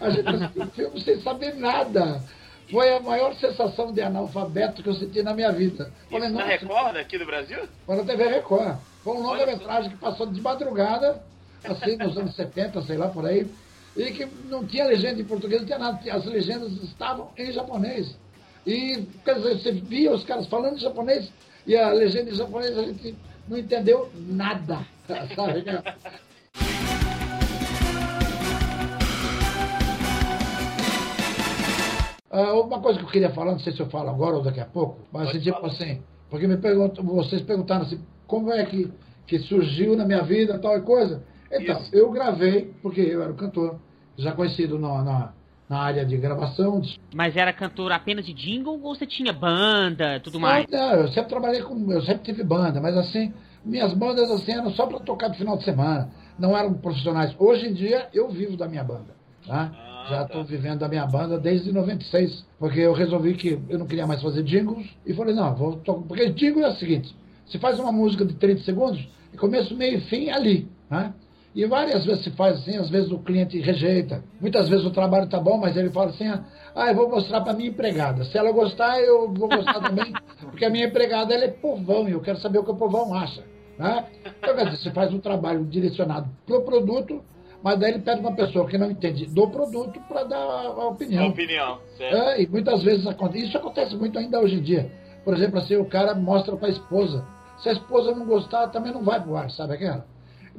[0.00, 2.22] A gente assistiu o filme sem saber nada.
[2.70, 5.92] Foi a maior sensação de analfabeto que eu senti na minha vida.
[6.10, 7.58] Falei, Isso na Record aqui do Brasil?
[7.84, 8.78] foi na TV Record.
[9.04, 11.22] Foi um longa-metragem que passou de madrugada,
[11.64, 13.46] assim, nos anos 70, sei lá, por aí,
[13.94, 16.00] e que não tinha legenda em português, não tinha nada.
[16.12, 18.16] As legendas estavam em japonês.
[18.66, 21.30] E, quer dizer, você via os caras falando em japonês
[21.66, 23.14] e a legenda em japonês a gente
[23.48, 24.78] não entendeu nada,
[25.34, 25.64] sabe?
[32.30, 34.60] Ah, uma coisa que eu queria falar, não sei se eu falo agora ou daqui
[34.60, 35.72] a pouco, mas Pode tipo falar.
[35.72, 38.88] assim, porque me perguntam, vocês perguntaram assim, como é que,
[39.26, 41.24] que surgiu na minha vida tal e coisa.
[41.50, 41.90] Então, Isso.
[41.92, 43.80] eu gravei, porque eu era um cantor,
[44.16, 45.32] já conhecido na, na,
[45.68, 46.80] na área de gravação.
[47.12, 50.66] Mas era cantor apenas de jingle ou você tinha banda tudo mais?
[50.70, 54.70] Não, eu sempre trabalhei com, eu sempre tive banda, mas assim, minhas bandas assim eram
[54.70, 57.34] só para tocar no final de semana, não eram profissionais.
[57.38, 59.14] Hoje em dia eu vivo da minha banda,
[59.46, 59.70] tá?
[59.74, 60.24] Ah, Já tá.
[60.24, 64.22] estou vivendo da minha banda desde 96, porque eu resolvi que eu não queria mais
[64.22, 66.02] fazer jingles e falei, não, vou tocar.
[66.06, 67.14] Porque jingle é o seguinte:
[67.46, 69.06] se faz uma música de 30 segundos,
[69.38, 71.12] começo, meio e fim ali, né?
[71.54, 74.22] E várias vezes se faz assim, às vezes o cliente rejeita.
[74.40, 77.52] Muitas vezes o trabalho tá bom, mas ele fala assim: ah, eu vou mostrar para
[77.52, 78.24] minha empregada.
[78.24, 82.12] Se ela gostar, eu vou gostar também, porque a minha empregada ela é povão e
[82.12, 83.42] eu quero saber o que o povão acha.
[83.76, 84.06] Né?
[84.38, 87.20] Então, quer dizer, você faz um trabalho direcionado para o produto,
[87.62, 90.88] mas daí ele pede uma pessoa que não entende do produto para dar a a
[90.88, 91.28] opinião.
[91.28, 92.16] Opinião, certo?
[92.16, 93.46] É, e muitas vezes acontece.
[93.46, 94.92] Isso acontece muito ainda hoje em dia.
[95.24, 97.26] Por exemplo, assim, o cara mostra para a esposa.
[97.58, 100.06] Se a esposa não gostar, também não vai pro ar, sabe aquela?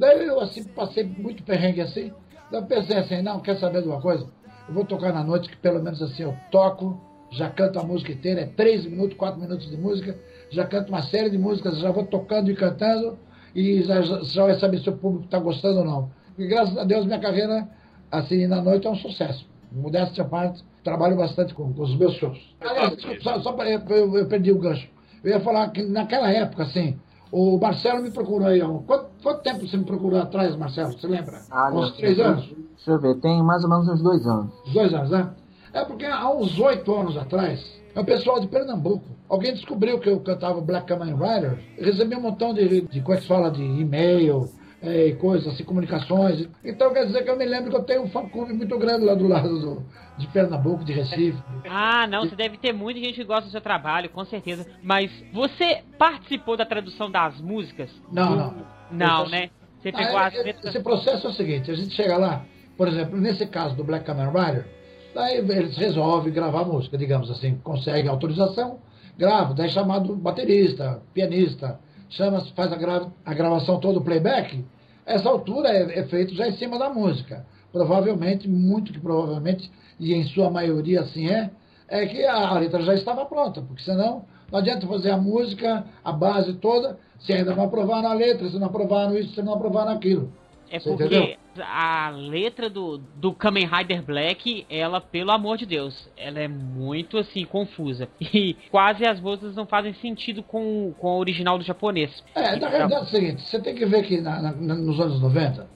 [0.02, 2.12] Daí eu assim, passei muito perrengue assim.
[2.52, 4.26] Daí eu pensei assim, não, quer saber de uma coisa?
[4.68, 8.12] Eu vou tocar na noite que pelo menos assim eu toco, já canto a música
[8.12, 10.18] inteira, é três minutos, quatro minutos de música,
[10.50, 13.16] já canto uma série de músicas, já vou tocando e cantando,
[13.54, 16.12] e já, já vai saber se o público está gostando ou não.
[16.36, 17.70] E graças a Deus minha carreira,
[18.12, 19.48] assim, na noite é um sucesso.
[19.72, 22.40] Modéstia à parte, trabalho bastante com, com os meus shows.
[22.60, 24.90] Aliás, só, só pra, eu, eu perdi o gancho.
[25.24, 27.00] Eu ia falar que naquela época, assim,
[27.32, 28.60] o Marcelo me procurou aí.
[28.86, 30.92] Quanto, quanto tempo você me procurou atrás, Marcelo?
[30.94, 31.42] Você lembra?
[31.50, 32.46] Ah, Uns três anos?
[32.76, 34.52] Deixa eu ver, tem mais ou menos uns dois anos.
[34.68, 35.30] Uns dois anos, né?
[35.74, 37.64] É porque há uns oito anos atrás,
[37.96, 42.54] o pessoal de Pernambuco, alguém descobriu que eu cantava Black Kamen Rider, recebi um montão
[42.54, 44.50] de, de como é que se fala, de e-mail,
[44.82, 46.48] é, e coisas assim, comunicações.
[46.64, 49.14] Então quer dizer que eu me lembro que eu tenho um fã-clube muito grande lá
[49.14, 49.86] do lado do,
[50.18, 51.38] de Pernambuco, de Recife.
[51.70, 54.66] Ah, não, você deve ter muita gente que gosta do seu trabalho, com certeza.
[54.82, 57.90] Mas você participou da tradução das músicas?
[58.12, 58.56] Não, não.
[58.92, 59.50] Não, né?
[59.82, 60.66] Você Ah, pegou as é, letras.
[60.66, 62.44] Esse processo é o seguinte, a gente chega lá,
[62.78, 64.66] por exemplo, nesse caso do Black Kamen Rider,
[65.14, 68.80] daí eles resolvem gravar a música, digamos assim, conseguem autorização,
[69.18, 71.80] grava, daí é chamado baterista, pianista,
[72.12, 74.64] chama faz a, gra a gravação toda, o playback,
[75.06, 77.46] essa altura é, é feito já em cima da música.
[77.72, 81.50] Provavelmente, muito que provavelmente, e em sua maioria assim é,
[81.88, 85.86] é que a, a letra já estava pronta, porque senão não adianta fazer a música,
[86.04, 89.54] a base toda, se ainda não aprovaram a letra, se não aprovaram isso, se não
[89.54, 90.32] aprovaram aquilo.
[90.72, 91.36] É Você porque entendeu?
[91.66, 97.18] a letra do, do Kamen Rider Black, ela, pelo amor de Deus, ela é muito
[97.18, 98.08] assim, confusa.
[98.34, 102.24] E quase as músicas não fazem sentido com, com a original do japonês.
[102.34, 105.20] É, na realidade é o seguinte, você tem que ver que na- na- nos anos
[105.20, 105.68] 90,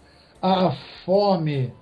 [0.42, 0.72] a
[1.04, 1.74] fome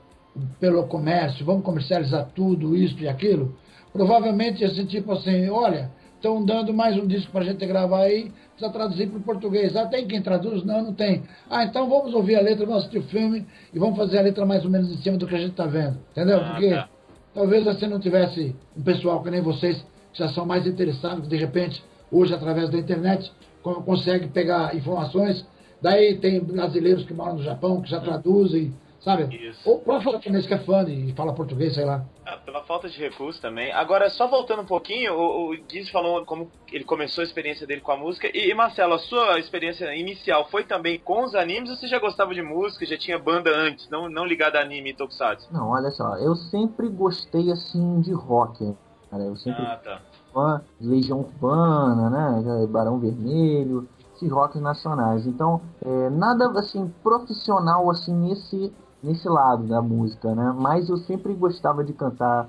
[0.60, 3.56] pelo comércio, vamos comercializar tudo, isso e aquilo,
[3.92, 5.92] provavelmente esse tipo assim, olha,
[6.24, 9.76] estão dando mais um disco pra gente gravar aí, precisa traduzir para o português.
[9.76, 10.64] Ah, tem quem traduz?
[10.64, 11.24] Não, não tem.
[11.50, 14.46] Ah, então vamos ouvir a letra, vamos assistir o filme e vamos fazer a letra
[14.46, 15.98] mais ou menos em cima do que a gente está vendo.
[16.12, 16.40] Entendeu?
[16.40, 16.88] Ah, Porque tá.
[17.34, 21.28] talvez você não tivesse um pessoal que nem vocês, que já são mais interessados, que
[21.28, 23.30] de repente, hoje, através da internet,
[23.62, 25.46] co- consegue pegar informações.
[25.82, 28.74] Daí tem brasileiros que moram no Japão, que já traduzem,
[29.04, 29.36] sabe?
[29.36, 29.60] Isso.
[29.70, 32.04] Ou o próprio japonês que é fã e fala português, sei lá.
[32.26, 33.72] Ah, pela falta de recurso também.
[33.74, 37.82] Agora, só voltando um pouquinho, o, o Giz falou como ele começou a experiência dele
[37.82, 38.28] com a música.
[38.34, 42.00] E, e, Marcelo, a sua experiência inicial foi também com os animes ou você já
[42.00, 45.48] gostava de música, já tinha banda antes, não, não ligada a anime e tokusatsu?
[45.52, 48.74] Não, olha só, eu sempre gostei assim de rock,
[49.12, 49.24] cara.
[49.24, 50.02] Eu sempre Ah, tá.
[50.34, 52.68] fã de Legião Urbana, né?
[52.68, 53.88] Barão Vermelho.
[54.16, 55.26] esses rocks nacionais.
[55.28, 58.72] Então, é, nada assim profissional assim nesse
[59.04, 60.54] nesse lado da música, né?
[60.58, 62.48] Mas eu sempre gostava de cantar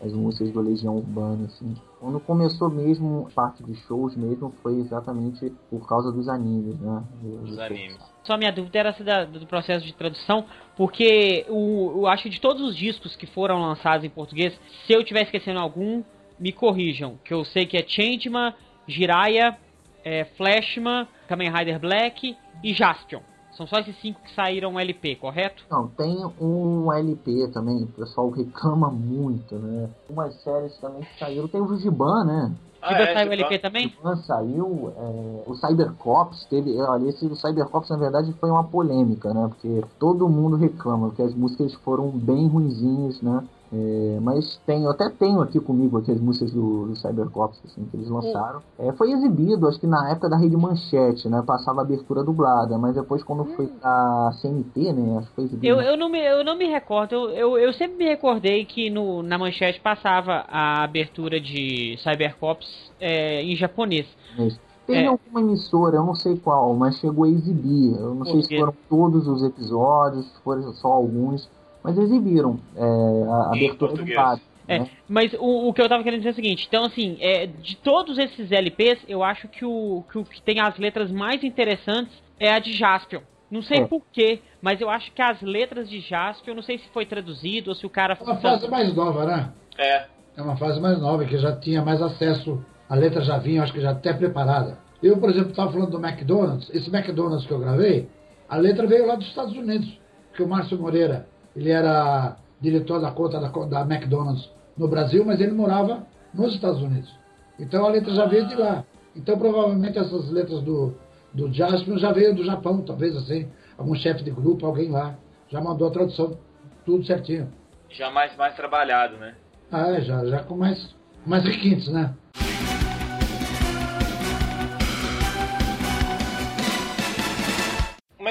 [0.00, 1.74] as músicas do Legião Urbana, assim.
[1.98, 7.02] Quando começou mesmo, parte de shows mesmo, foi exatamente por causa dos animes, né?
[7.22, 7.98] Dos animes.
[8.22, 10.44] Só minha dúvida era da- do processo de tradução,
[10.76, 14.52] porque o, eu acho que de todos os discos que foram lançados em português,
[14.86, 16.02] se eu estiver esquecendo algum,
[16.38, 17.18] me corrijam.
[17.24, 18.52] Que eu sei que é Changeman,
[18.86, 19.56] Jiraiya,
[20.04, 23.20] é, Flashman, Kamen Rider Black e Jaspion.
[23.56, 25.64] São só esses cinco que saíram LP, correto?
[25.70, 29.88] Não, tem um LP também, o pessoal reclama muito, né?
[30.10, 31.48] Umas séries também que saíram.
[31.48, 32.52] Tem o Vigiban, né?
[32.82, 33.88] Ah, Tiba é, saiu LP também?
[33.88, 36.78] Vigiban saiu, é, o Cybercops teve.
[36.82, 39.48] Olha, esse do Cybercops na verdade foi uma polêmica, né?
[39.48, 43.42] Porque todo mundo reclama, que as músicas foram bem ruinzinhas, né?
[43.72, 47.84] É, mas tem, eu até tenho aqui comigo aqui as músicas do, do Cybercops, assim,
[47.84, 48.62] que eles lançaram.
[48.78, 51.42] É, foi exibido, acho que na época da Rede Manchete, né?
[51.44, 55.18] Passava a abertura dublada, mas depois quando foi a CNT, né?
[55.18, 55.66] Acho que foi exibido.
[55.66, 58.88] Eu, eu, não me, eu não me recordo, eu, eu, eu sempre me recordei que
[58.88, 64.06] no, na manchete passava a abertura de Cybercops é, em japonês.
[64.38, 64.60] Isso.
[64.86, 65.06] Teve É.
[65.06, 67.96] alguma emissora, eu não sei qual, mas chegou a exibir.
[67.98, 71.50] Eu não sei se foram todos os episódios, se foram só alguns,
[71.86, 74.40] mas exibiram é, a Em abertura do lado.
[74.66, 74.90] É, né?
[75.08, 77.76] mas o, o que eu tava querendo dizer é o seguinte, então assim, é, de
[77.76, 82.12] todos esses LPs, eu acho que o, que o que tem as letras mais interessantes
[82.40, 83.20] é a de Jaspion.
[83.48, 83.86] Não sei É.
[83.86, 87.70] porquê, mas eu acho que as letras de Jaspion, eu não sei se foi traduzido
[87.70, 88.18] ou se o cara...
[88.20, 89.52] É uma fase mais nova, né?
[89.78, 90.06] É.
[90.36, 93.72] É uma fase mais nova, que já tinha mais acesso, a letra já vinha, acho
[93.72, 94.78] que já até preparada.
[95.00, 98.08] Eu, por exemplo, estava falando do McDonald's, esse McDonald's que eu gravei,
[98.48, 99.96] a letra veio lá dos Estados Unidos,
[100.34, 105.40] que o Márcio Moreira, ele era diretor da conta da, da McDonald's no Brasil, mas
[105.40, 107.12] ele morava nos Estados Unidos.
[107.58, 108.84] Então a letra já veio de lá.
[109.16, 110.94] Então provavelmente essas letras do,
[111.32, 113.48] do Jasper já veio do Japão, talvez assim,
[113.78, 115.16] algum chefe de grupo, alguém lá,
[115.48, 116.38] já mandou a tradução,
[116.84, 117.50] tudo certinho.
[117.88, 119.34] Já mais, mais trabalhado, né?
[119.72, 120.94] Ah, é, já, já com mais,
[121.24, 122.14] mais requintes, né?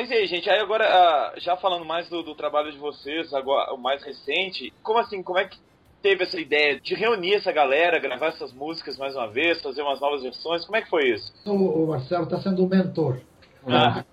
[0.06, 3.34] Mas e aí, gente, aí agora, ah, já falando mais do, do trabalho de vocês,
[3.34, 5.58] agora o mais recente, como assim, como é que
[6.00, 10.00] teve essa ideia de reunir essa galera, gravar essas músicas mais uma vez, fazer umas
[10.00, 11.34] novas versões, como é que foi isso?
[11.44, 13.20] O, Marcelo está sendo o mentor.
[13.68, 14.04] Ah,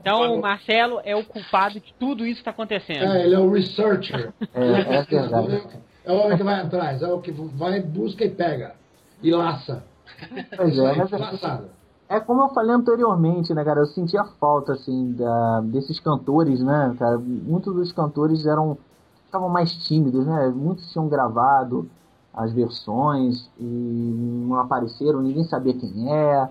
[0.00, 3.04] Então o Marcelo é o culpado de tudo isso que tá acontecendo.
[3.04, 4.32] É, ele é o researcher.
[4.52, 8.74] É, é é o homem que vai atrás, é o que vai, busca e pega.
[9.22, 9.84] E laça.
[10.56, 11.70] Pois é, é- laçado.
[12.10, 13.82] É como eu falei anteriormente, né, cara?
[13.82, 17.16] Eu sentia falta, assim, da, desses cantores, né, cara?
[17.16, 18.76] Muitos dos cantores eram.
[19.26, 20.48] estavam mais tímidos, né?
[20.48, 21.88] Muitos tinham gravado
[22.34, 26.48] as versões e não apareceram, ninguém sabia quem é,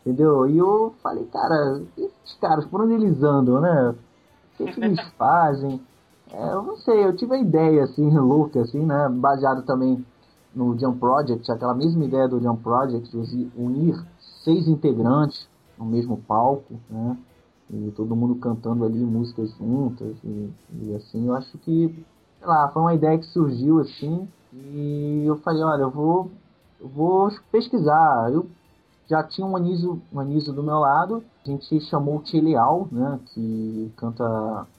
[0.00, 0.48] entendeu?
[0.48, 3.90] E eu falei, cara, esses caras, por onde eles andam, né?
[3.90, 5.80] O que, que eles fazem?
[6.32, 9.08] É, eu não sei, eu tive a ideia, assim, louca, assim, né?
[9.08, 10.04] Baseado também
[10.52, 14.04] no Jump Project, aquela mesma ideia do Jump Project, de unir
[14.46, 17.18] seis integrantes no mesmo palco, né?
[17.68, 20.48] E todo mundo cantando ali músicas juntas e,
[20.82, 21.88] e assim, eu acho que,
[22.38, 26.30] sei lá, foi uma ideia que surgiu assim e eu falei, olha, eu vou,
[26.80, 28.30] eu vou pesquisar.
[28.32, 28.46] Eu
[29.10, 32.88] já tinha um Anísio, um Anísio do meu lado, a gente chamou o Tchê Leal,
[32.92, 33.18] né?
[33.34, 34.24] Que canta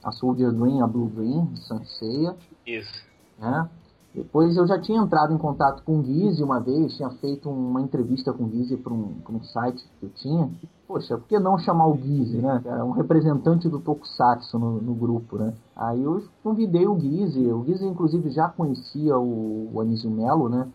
[0.02, 2.34] a Soldier Dream, a Blue Dream, Sanseia
[2.66, 3.04] isso.
[3.38, 3.68] né?
[4.14, 7.80] Depois eu já tinha entrado em contato com o Guise uma vez, tinha feito uma
[7.80, 10.50] entrevista com o Guise para um, pra um site que eu tinha.
[10.86, 12.60] Poxa, por que não chamar o Guise, né?
[12.64, 12.84] cara?
[12.84, 15.52] Um representante do Tokusatsu no, no grupo, né?
[15.76, 20.66] Aí eu convidei o Guise, o Guise inclusive já conhecia o, o Anísio Melo, né?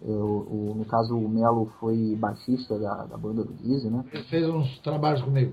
[0.00, 4.04] Eu, o, no caso o Melo foi baixista da, da banda do Guise, né?
[4.12, 5.52] Ele fez uns trabalhos comigo.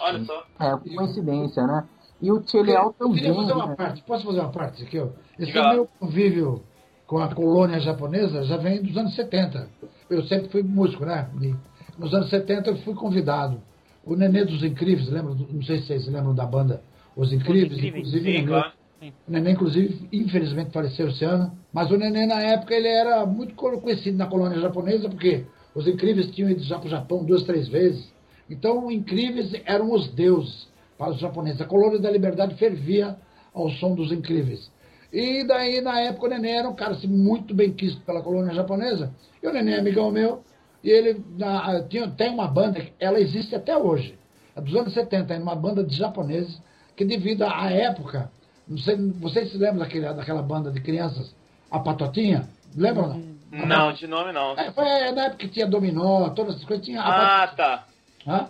[0.00, 0.44] Olha só.
[0.60, 1.84] É, coincidência, né?
[2.20, 3.74] E o Tchê Leal Eu queria também, fazer uma né?
[3.76, 4.98] parte, posso fazer uma parte aqui?
[4.98, 5.08] ó?
[5.38, 6.62] Esse meu convívio
[7.06, 9.68] com a colônia japonesa já vem dos anos 70.
[10.08, 11.28] Eu sempre fui músico, né?
[11.40, 11.54] E
[11.98, 13.60] nos anos 70 eu fui convidado.
[14.04, 15.34] O Nenê dos Incríveis, lembra?
[15.34, 16.80] Não sei se vocês lembram da banda
[17.16, 18.72] Os Incríveis, Incríveis, inclusive o Sim, Nenê, claro.
[19.02, 21.52] o Nenê, inclusive, infelizmente faleceu esse ano.
[21.72, 25.44] Mas o Nenê, na época, ele era muito conhecido na colônia japonesa, porque
[25.74, 28.08] os Incríveis tinham ido já para o Japão duas, três vezes.
[28.48, 31.60] Então, Incríveis eram os deuses para os japoneses.
[31.60, 33.16] A colônia da liberdade fervia
[33.54, 34.70] ao som dos Incríveis.
[35.12, 38.52] E daí, na época, o Nenê era um cara assim, muito bem quisto pela colônia
[38.54, 39.12] japonesa.
[39.42, 40.42] E o Nenê é amigão meu,
[40.82, 44.18] e ele na- tinha, tem uma banda, ela existe até hoje,
[44.54, 46.60] é dos anos 70, é uma banda de japoneses,
[46.94, 48.30] que devido à época,
[48.66, 51.34] não sei, vocês se lembram daquele, daquela banda de crianças,
[51.70, 52.48] a Patotinha?
[52.76, 53.36] Lembram não?
[53.66, 54.52] Não, de nome não.
[54.58, 57.86] É, foi na época que tinha dominó, todas essas coisas, tinha Ah, tá.
[58.26, 58.48] Hã?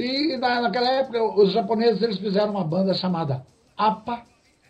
[0.00, 3.44] E na, naquela época, os japoneses eles fizeram uma banda chamada
[3.76, 4.24] Apa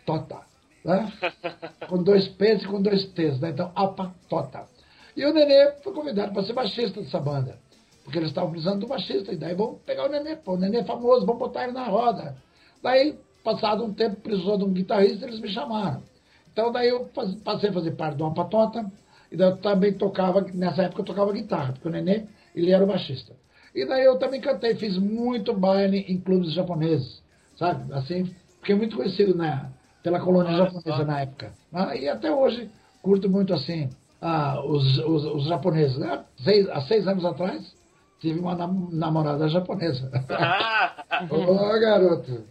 [0.05, 0.41] Tota.
[0.83, 1.09] Né?
[1.87, 3.39] com dois P's e com dois T's.
[3.39, 3.51] Né?
[3.51, 4.67] Então, Apa Tota.
[5.15, 7.57] E o Nenê foi convidado para ser baixista dessa banda.
[8.03, 9.31] Porque eles estavam precisando do baixista.
[9.31, 10.35] E daí vamos pegar o Nenê.
[10.35, 12.35] Pô, o Nenê é famoso, vamos botar ele na roda.
[12.83, 16.03] Daí, passado um tempo, precisou de um guitarrista, eles me chamaram.
[16.51, 17.09] Então daí eu
[17.45, 18.85] passei a fazer parte de uma patota.
[19.31, 22.83] E daí eu também tocava, nessa época eu tocava guitarra, porque o Nenê, ele era
[22.83, 23.33] o baixista.
[23.73, 27.21] E daí eu também cantei, fiz muito baile em clubes japoneses,
[27.57, 27.91] sabe?
[27.93, 29.69] Assim, fiquei muito conhecido né,
[30.03, 31.53] pela colônia japonesa na época.
[31.73, 32.69] Ah, E até hoje
[33.01, 33.89] curto muito assim
[34.21, 35.97] ah, os, os, os japoneses.
[35.97, 36.23] Né?
[36.43, 37.73] Seis, há seis anos atrás
[38.19, 40.11] tive uma nam- namorada japonesa.
[40.29, 42.43] Ah, Ô garoto,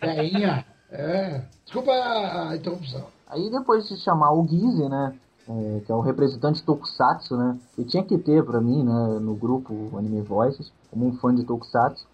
[0.00, 1.42] veinha, é.
[1.64, 3.06] Desculpa a, a interrupção.
[3.26, 5.14] Aí depois de chamar o Gizzy, né?
[5.48, 7.58] É, que é o representante Tokusatsu, né?
[7.76, 9.18] E tinha que ter pra mim, né?
[9.20, 12.06] No grupo Anime Voices, como um fã de Tokusatsu.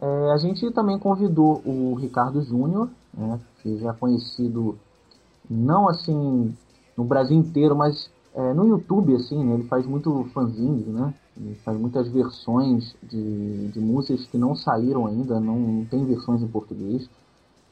[0.00, 3.40] é, a gente também convidou o Ricardo Júnior, né?
[3.62, 4.78] Que já é conhecido
[5.48, 6.54] não assim
[6.96, 9.54] no Brasil inteiro, mas é, no YouTube, assim, né?
[9.54, 11.14] Ele faz muito fanzines, né?
[11.36, 16.42] Ele faz muitas versões de, de músicas que não saíram ainda, não, não tem versões
[16.42, 17.08] em português.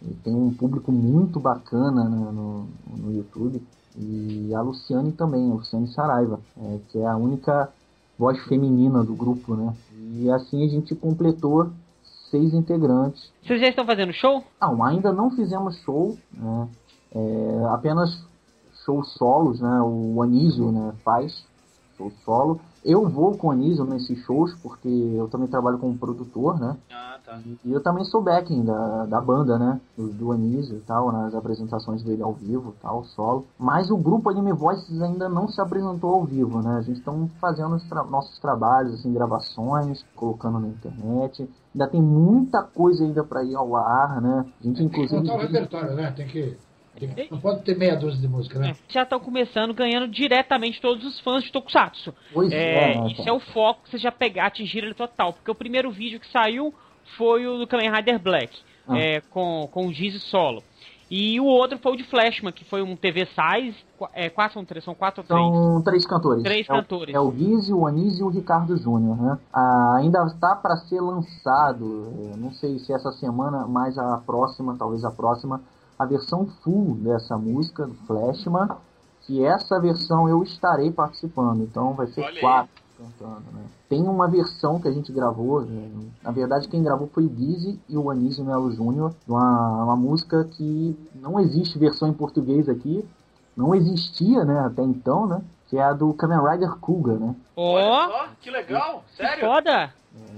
[0.02, 3.62] Ele tem um público muito bacana né, no, no YouTube.
[3.96, 7.70] E a Luciane também, a Luciane Saraiva, é, que é a única
[8.18, 9.74] voz feminina do grupo, né?
[9.92, 11.70] E assim a gente completou
[12.30, 13.30] seis integrantes.
[13.44, 14.42] Vocês já estão fazendo show?
[14.60, 16.68] Não, ainda não fizemos show, né?
[17.14, 18.24] É, apenas
[18.84, 19.80] shows solos, né?
[19.82, 21.44] O Anísio né, faz
[21.96, 22.60] show solo.
[22.84, 26.76] Eu vou com o Anísio nesses shows, porque eu também trabalho como produtor, né?
[26.92, 27.40] ah, tá.
[27.64, 29.80] E eu também sou backing da, da banda, né?
[29.96, 33.46] Do, do Anísio e tal, nas apresentações dele ao vivo tal, solo.
[33.58, 36.76] Mas o grupo Anime Voices ainda não se apresentou ao vivo, né?
[36.76, 41.48] A gente está fazendo os tra- nossos trabalhos, assim, gravações, colocando na internet.
[41.74, 44.44] Ainda tem muita coisa ainda para ir ao ar, né?
[44.60, 45.22] A gente, Tem que inclusive.
[45.22, 46.12] montar o repertório, né?
[46.14, 46.56] Tem que-
[47.30, 48.74] Não pode ter meia dúzia de música, né?
[48.88, 52.14] Já estão começando ganhando diretamente todos os fãs de Tokusatsu.
[52.32, 55.32] Pois É, é, isso é o foco que vocês já pegar, atingiram ele total.
[55.32, 56.72] Porque o primeiro vídeo que saiu
[57.16, 58.56] foi o do Kamen Rider Black,
[58.88, 58.98] Ah.
[58.98, 60.62] é, com, com o Giz solo.
[61.10, 63.76] E o outro foi o de Flashman, que foi um TV Size.
[64.14, 65.40] É, quatro são três, são quatro ou três?
[65.40, 66.42] São três cantores.
[66.42, 67.14] Três é o- cantores.
[67.14, 69.38] É o Guizzi, o Anísio e o Ricardo Júnior, né?
[69.52, 74.76] Ah, ainda está para ser lançado, eh, não sei se essa semana, mas a próxima,
[74.78, 75.60] talvez a próxima,
[75.98, 78.68] a versão full dessa música, do Flashman,
[79.22, 82.40] que essa versão eu estarei participando, então vai ser Olha aí.
[82.40, 83.62] quatro cantando, né?
[83.88, 85.90] Tem uma versão que a gente gravou, né?
[86.22, 90.44] na verdade quem gravou foi o Guizzi e o Anísio Melo Júnior, uma, uma música
[90.44, 93.04] que não existe versão em português aqui,
[93.56, 95.40] não existia, né, até então, né?
[95.68, 97.34] Que é a do Kamen Rider Kuga, né?
[97.56, 99.44] Olha Ó, só, que legal, que sério?
[99.44, 99.92] foda!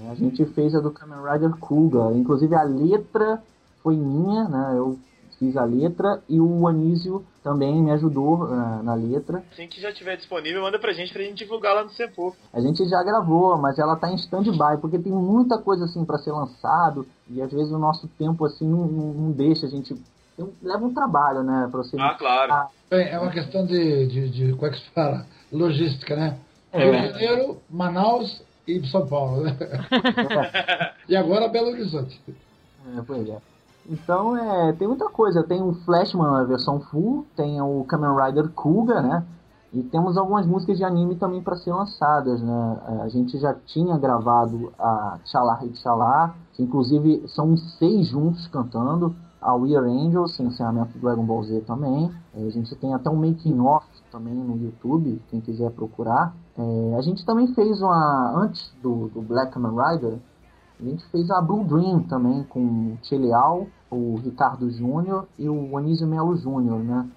[0.05, 2.13] É, a gente fez a do Kamen Rider Kuga.
[2.15, 3.43] Inclusive a letra
[3.83, 4.75] foi minha, né?
[4.77, 4.99] Eu
[5.39, 9.43] fiz a letra e o Anísio também me ajudou eh, na letra.
[9.53, 12.35] Assim que já tiver disponível, manda pra gente pra gente divulgar lá no Sempo.
[12.53, 16.19] A gente já gravou, mas ela tá em stand-by, porque tem muita coisa assim para
[16.19, 19.95] ser lançado e às vezes o nosso tempo assim não, não- deixa a gente.
[20.37, 21.69] tem- leva um trabalho, né?
[21.71, 22.69] Pra você Ah, claro.
[22.91, 25.27] É é uma questão de, de, de- Como é que se fala?
[25.53, 26.39] Logística, né?
[26.73, 26.85] É.
[26.91, 29.57] Rio de Janeiro, Manaus e São Paulo, né?
[31.09, 32.21] e agora Belo Horizonte.
[32.97, 33.39] É, pois é.
[33.89, 35.43] Então, é, tem muita coisa.
[35.43, 39.25] Tem o Flashman, a versão full, tem o Kamen Rider Kuga, né?
[39.73, 42.81] E temos algumas músicas de anime também para ser lançadas, né?
[42.89, 45.69] É, A gente já tinha gravado a Xalá e
[46.55, 49.15] que inclusive são seis juntos cantando.
[49.41, 52.11] A We Are Angels, encerramento do Dragon Ball Z também.
[52.35, 56.35] É, A gente tem até um making off também no YouTube, quem quiser procurar.
[56.59, 60.19] É, a gente também fez uma, antes do, do Black Kamen Rider,
[60.79, 65.49] a gente fez a Blue Dream também com o Tchê Leal, o Ricardo Júnior e
[65.49, 67.09] o Anísio Melo Júnior, né?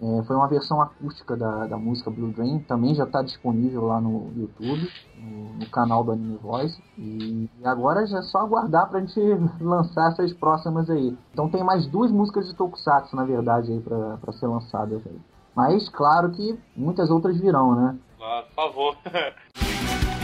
[0.00, 4.00] É, foi uma versão acústica da, da música Blue Dream, também já está disponível lá
[4.00, 6.80] no YouTube, no, no canal do Anime Voice.
[6.96, 9.20] E agora já é só aguardar pra gente
[9.60, 11.18] lançar essas próximas aí.
[11.32, 15.20] Então tem mais duas músicas de Tokusatsu, na verdade, aí pra ser lançadas aí.
[15.52, 17.98] Mas claro que muitas outras virão, né?
[18.16, 18.96] Claro, por favor.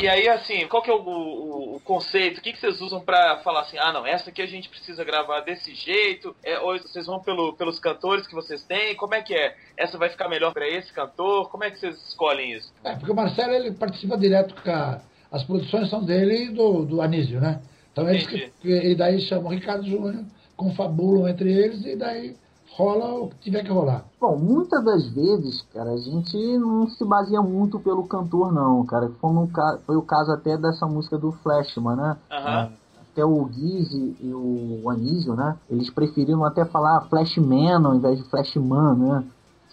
[0.00, 2.38] E aí, assim, qual que é o, o- o conceito?
[2.38, 5.02] O que, que vocês usam pra falar assim, ah não, essa aqui a gente precisa
[5.02, 6.36] gravar desse jeito?
[6.44, 8.94] É, ou vocês vão pelo, pelos cantores que vocês têm?
[8.94, 9.56] Como é que é?
[9.76, 11.50] Essa vai ficar melhor pra esse cantor?
[11.50, 12.72] Como é que vocês escolhem isso?
[12.84, 15.00] É, porque o Marcelo ele participa direto com a,
[15.32, 17.60] as produções são dele e do, do Anísio, né?
[17.92, 18.92] Então eles que, Entendi.
[18.92, 20.24] e daí chamam o Ricardo Júnior,
[20.56, 22.36] confabulam entre eles e daí
[22.78, 24.04] rola o que tiver que rolar.
[24.20, 29.10] Bom, muitas das vezes, cara, a gente não se baseia muito pelo cantor, não, cara.
[29.20, 32.16] Foi, ca- foi o caso até dessa música do Flashman, né?
[32.30, 32.70] Aham.
[33.12, 35.56] Até o Gizzy e o Anísio, né?
[35.68, 39.24] Eles preferiram até falar Flashman ao invés de Flashman, né?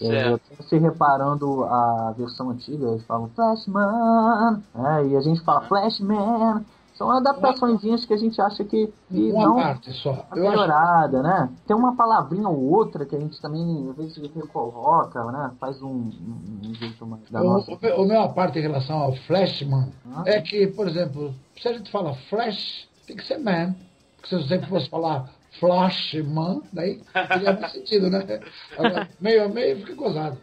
[0.01, 0.41] É, Certo.
[0.51, 5.07] até você reparando a versão antiga, eles falam Flashman, né?
[5.07, 6.65] e a gente fala Flashman.
[6.95, 10.11] São adaptações que a gente acha que, que Uma não parte só.
[10.33, 11.49] Eu acho melhorada, né?
[11.67, 15.51] Tem uma palavrinha ou outra que a gente também, às vezes, recoloca, né?
[15.59, 17.71] Faz um, um, um jeito mais da O, nossa.
[17.73, 20.23] o, meu- o meu parte em relação ao Flashman Ah.
[20.25, 23.75] é que, por exemplo, se a gente fala Flash, tem que ser man.
[24.15, 25.29] Porque se você fosse falar
[25.59, 28.23] Flashman, daí teria mais sentido, né?
[28.77, 30.37] Agora, meio a meio fica gozado.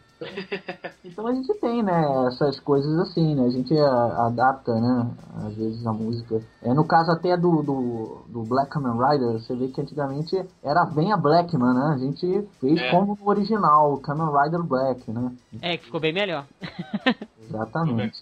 [1.04, 3.44] Então a gente tem, né, essas coisas assim, né?
[3.46, 5.10] A gente a- adapta, né,
[5.46, 6.40] às vezes a música.
[6.62, 10.84] É, no caso até do, do, do Black Kamen Rider, você vê que antigamente era
[10.84, 11.92] bem a Blackman, né?
[11.94, 12.90] A gente fez É.
[12.90, 15.32] como no original, Kamen Rider Black, né?
[15.60, 16.44] É, que ficou bem melhor.
[17.52, 18.18] Exatamente.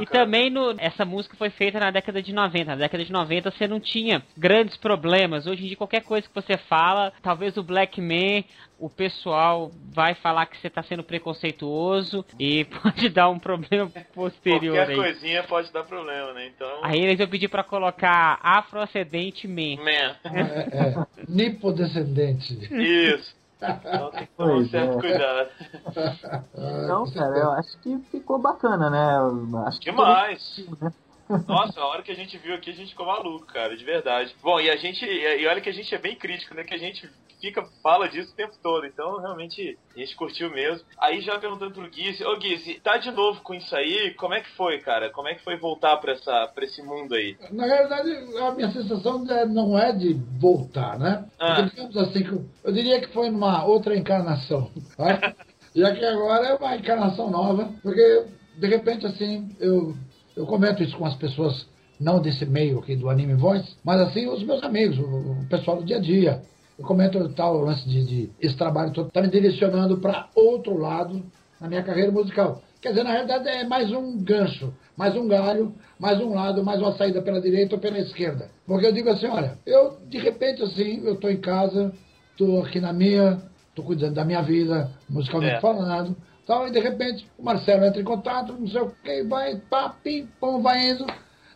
[0.00, 2.64] E também no, essa música foi feita na década de 90.
[2.64, 5.46] Na década de 90 você não tinha grandes problemas.
[5.46, 8.44] Hoje em dia, qualquer coisa que você fala, talvez o Black Man,
[8.78, 14.74] o pessoal vai falar que você tá sendo preconceituoso e pode dar um problema posterior
[14.76, 14.96] Qualquer aí.
[14.96, 16.50] coisinha pode dar problema, né?
[16.54, 16.80] Então.
[16.82, 19.76] Aí eles vão pedir pra colocar afroascendente man.
[19.76, 20.16] Man.
[20.24, 20.40] É,
[20.72, 22.58] é, nipodescendente.
[22.72, 23.41] Isso.
[23.62, 25.00] Então tem que tomar um certo é.
[25.00, 25.50] cuidado.
[26.54, 29.66] Então, cara, eu acho que ficou bacana, né?
[29.66, 30.64] Acho que Demais.
[30.80, 30.92] né?
[31.46, 34.34] Nossa, a hora que a gente viu aqui, a gente ficou maluco, cara, de verdade.
[34.42, 35.04] Bom, e a gente.
[35.04, 36.64] E olha que a gente é bem crítico, né?
[36.64, 37.08] Que a gente
[37.40, 38.86] fica, fala disso o tempo todo.
[38.86, 40.86] Então, realmente, a gente curtiu mesmo.
[40.96, 44.14] Aí já perguntando pro Guise, ô Guise, tá de novo com isso aí?
[44.14, 45.10] Como é que foi, cara?
[45.10, 47.36] Como é que foi voltar pra, essa, pra esse mundo aí?
[47.50, 51.24] Na realidade, a minha sensação é- não é de voltar, né?
[51.38, 51.68] Ah.
[51.68, 54.70] Porque, assim, eu, diria que foi numa outra encarnação.
[54.96, 55.34] né?
[55.74, 58.26] Já que agora é uma encarnação nova, porque,
[58.56, 59.96] de repente, assim, eu,
[60.36, 61.66] eu comento isso com as pessoas,
[62.00, 65.84] não desse meio aqui do Anime Voice, mas assim, os meus amigos, o, pessoal do
[65.84, 66.42] dia a dia.
[66.78, 71.22] Eu comento tal lance de, de esse trabalho todo, tá me direcionando para outro lado
[71.60, 72.62] na minha carreira musical.
[72.80, 76.80] Quer dizer, na realidade é mais um gancho, mais um galho, mais um lado, mais
[76.80, 78.50] uma saída pela direita ou pela esquerda.
[78.66, 81.92] Porque eu digo assim, olha, eu de repente assim, eu estou em casa,
[82.32, 85.60] estou aqui na minha, estou cuidando da minha vida, musicalmente É.
[85.60, 86.16] falando,
[86.46, 89.90] tal, e de repente o Marcelo entra em contato, não sei o que, vai, pá,
[90.02, 91.06] pim, pum, vai indo,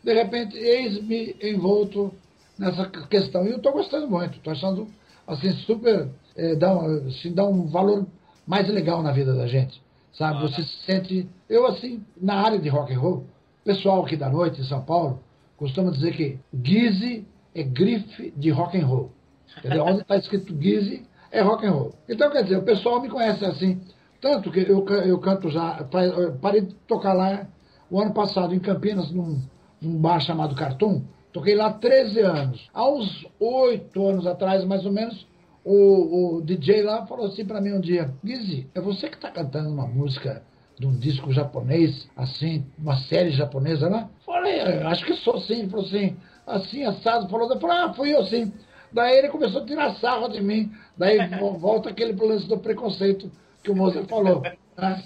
[0.03, 2.15] de repente eis-me envolto
[2.59, 3.45] nessa questão.
[3.45, 4.89] E eu estou gostando muito, estou achando
[5.27, 8.07] assim super, eh, dá, um, assim, dá um valor
[8.47, 9.83] mais legal na vida da gente,
[10.13, 10.41] sabe?
[10.43, 13.27] Você se sente, eu assim, na área de rock and roll,
[13.65, 15.21] pessoal aqui da noite em São Paulo
[15.57, 19.11] costuma dizer que Guise é grife de rock and roll,
[19.59, 19.85] entendeu?
[19.85, 21.95] Onde está escrito Guise é rock and roll.
[22.09, 23.81] Então quer dizer, o pessoal me conhece assim,
[24.21, 25.85] tanto que eu, eu canto já,
[26.41, 27.47] parei de tocar lá
[27.91, 29.41] o ano passado em Campinas num,
[29.81, 31.03] num bar chamado Cartoon.
[31.33, 32.69] Toquei lá 13 anos.
[32.73, 35.27] Há uns 8 anos atrás, mais ou menos,
[35.65, 39.31] o, o DJ lá falou assim pra mim um dia: Guizzi, é você que tá
[39.31, 40.43] cantando uma música
[40.79, 44.09] de um disco japonês, assim, uma série japonesa lá?
[44.25, 45.61] Falei, "É, acho que sou sim.
[45.61, 47.29] Ele falou assim, assim, assado.
[47.29, 48.53] Falou, eu falei, ah, fui eu sim.
[48.93, 50.71] Daí ele começou a tirar sarro de mim.
[50.97, 53.31] Daí vo- volta aquele lance do preconceito
[53.67, 54.43] que o Mozart falou.
[54.77, 55.03] Né?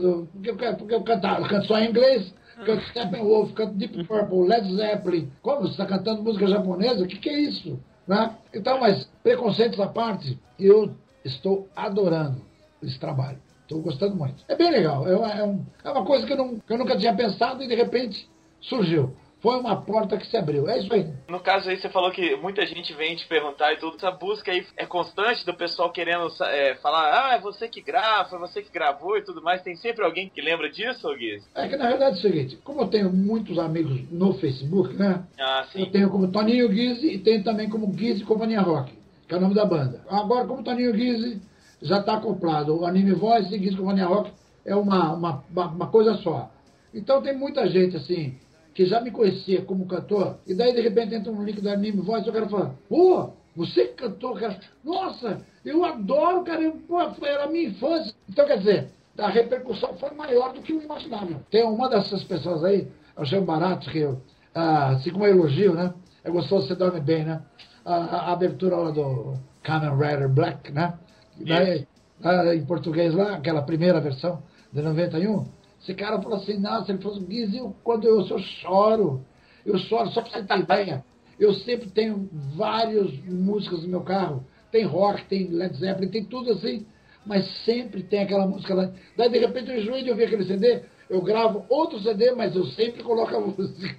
[0.00, 2.34] Do- porque, eu, can- porque eu, cantava, eu canto só em inglês,
[2.64, 5.30] canto Steppenwolf, canto Deep Purple, Led Zeppelin.
[5.42, 5.60] Como?
[5.62, 7.04] Você está cantando música japonesa?
[7.04, 7.78] O que, que é isso?
[8.08, 8.34] Né?
[8.54, 12.40] Então, mas preconceitos à parte, eu estou adorando
[12.82, 13.38] esse trabalho.
[13.62, 14.42] Estou gostando muito.
[14.48, 15.06] É bem legal.
[15.06, 17.62] É uma, é um- é uma coisa que eu, não- que eu nunca tinha pensado
[17.62, 18.26] e de repente
[18.58, 19.14] surgiu.
[19.40, 20.68] Foi uma porta que se abriu.
[20.68, 21.06] É isso aí.
[21.28, 23.96] No caso aí, você falou que muita gente vem te perguntar e tudo.
[23.96, 28.36] Essa busca aí é constante do pessoal querendo é, falar, ah, é você que grava,
[28.36, 29.62] é você que gravou e tudo mais.
[29.62, 31.42] Tem sempre alguém que lembra disso, ô Guiz?
[31.54, 35.24] É que na verdade é o seguinte, como eu tenho muitos amigos no Facebook, né?
[35.40, 35.90] Ah, Eu sim.
[35.90, 38.92] tenho como Toninho Guise e tenho também como Guise Companhia Rock,
[39.26, 40.04] que é o nome da banda.
[40.10, 41.40] Agora, como Toninho Guise
[41.80, 44.30] já está acoplado, o Anime Voice e Guise Companhia Rock
[44.66, 46.50] é uma, uma, uma coisa só.
[46.92, 48.36] Então tem muita gente assim
[48.74, 52.00] que já me conhecia como cantor, e daí de repente entra um link do Anime
[52.02, 57.00] Voice e o cara fala, pô, você que cantou, cara, nossa, eu adoro, cara, pô,
[57.26, 58.14] era a minha infância.
[58.28, 61.40] Então quer dizer, a repercussão foi maior do que eu imaginava.
[61.50, 64.20] Tem uma dessas pessoas aí, é o seu Barato, que eu,
[64.54, 65.92] ah, assim como eu elogio, né?
[66.24, 67.42] É gostoso, você dorme bem, né?
[67.84, 70.94] A, a- a abertura lá do Kamen Rider Black, né?
[71.38, 71.86] Daí,
[72.22, 74.42] ah, em português lá, aquela primeira versão
[74.72, 75.44] de 91,
[75.80, 79.24] esse cara falou assim, nossa, ele falou assim, Guiz, eu, quando eu eu choro.
[79.64, 81.04] Eu choro, só pra você ter ideia.
[81.38, 86.52] Eu sempre tenho várias músicas no meu carro tem rock, tem Led Zeppelin, tem tudo
[86.52, 86.86] assim,
[87.26, 88.92] mas sempre tem aquela música lá.
[89.16, 92.64] Daí de repente eu enjoei de ouvir aquele CD, eu gravo outro CD, mas eu
[92.66, 93.96] sempre coloco a música.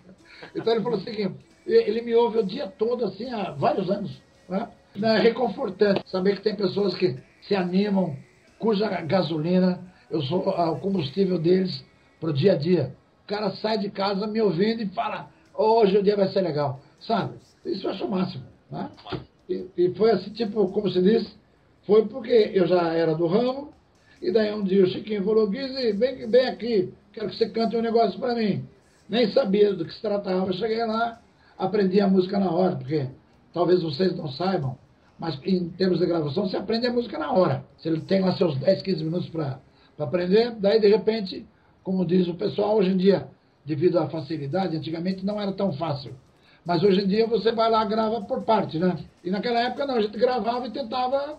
[0.55, 4.21] Então ele falou seguinte, ele me ouve o dia todo assim há vários anos.
[4.47, 4.67] Né?
[5.01, 8.15] É reconfortante saber que tem pessoas que se animam,
[8.59, 11.83] cuja gasolina, eu sou o combustível deles
[12.19, 12.93] pro dia a dia.
[13.23, 16.79] O cara sai de casa me ouvindo e fala, hoje o dia vai ser legal.
[16.99, 17.35] Sabe?
[17.65, 18.43] Isso eu acho o máximo.
[18.69, 18.89] Né?
[19.49, 21.35] E, e foi assim, tipo, como se diz,
[21.85, 23.71] foi porque eu já era do ramo,
[24.21, 27.75] e daí um dia o Chiquinho falou, Guizi, vem, vem aqui, quero que você cante
[27.75, 28.63] um negócio para mim.
[29.09, 30.47] Nem sabia do que se tratava.
[30.47, 31.19] Eu cheguei lá,
[31.57, 33.07] aprendi a música na hora, porque
[33.53, 34.77] talvez vocês não saibam,
[35.17, 37.65] mas em termos de gravação, você aprende a música na hora.
[37.83, 39.59] Ele tem lá seus 10, 15 minutos para
[40.03, 41.45] aprender, daí de repente,
[41.83, 43.27] como diz o pessoal, hoje em dia,
[43.65, 46.13] devido à facilidade, antigamente não era tão fácil.
[46.65, 48.97] Mas hoje em dia você vai lá grava por parte, né?
[49.23, 51.37] E naquela época não, a gente gravava e tentava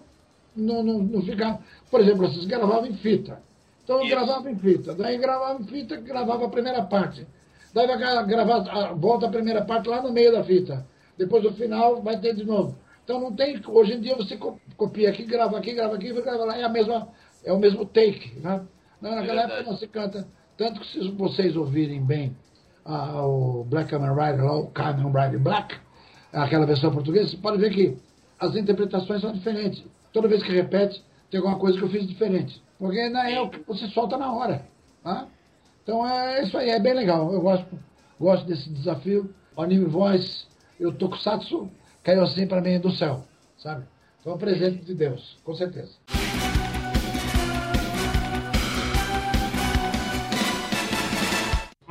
[0.56, 1.60] não, não, não ficar.
[1.90, 3.40] Por exemplo, vocês gravavam em fita.
[3.84, 4.94] Então eu gravava em fita.
[4.94, 7.26] Daí gravava em fita, gravava a primeira parte.
[7.72, 10.86] Daí vai gravar, volta a primeira parte lá no meio da fita.
[11.16, 12.76] Depois no final vai ter de novo.
[13.04, 13.60] Então não tem.
[13.66, 14.38] Hoje em dia você
[14.76, 17.08] copia aqui, grava aqui, grava aqui, grava lá, é a mesma,
[17.44, 18.62] é o mesmo take, né?
[19.00, 20.26] Não, naquela é época não se canta.
[20.56, 22.36] Tanto que se vocês ouvirem bem
[22.84, 25.76] ah, o Black Kamen Rider, lá, o Kamen Rider Black,
[26.32, 27.96] aquela versão portuguesa, você pode ver que
[28.38, 29.84] as interpretações são diferentes.
[30.12, 32.62] Toda vez que repete, tem alguma coisa que eu fiz diferente.
[32.78, 34.64] Porque não é o que você solta na hora.
[35.02, 35.26] Tá?
[35.82, 37.32] Então é isso aí, é bem legal.
[37.32, 37.78] Eu gosto,
[38.20, 39.34] gosto desse desafio.
[39.56, 40.46] O Anime Voice,
[40.78, 41.70] eu Tokusatsu,
[42.02, 43.24] caiu assim para mim do céu,
[43.58, 43.84] sabe?
[44.22, 45.92] Foi um presente de Deus, com certeza.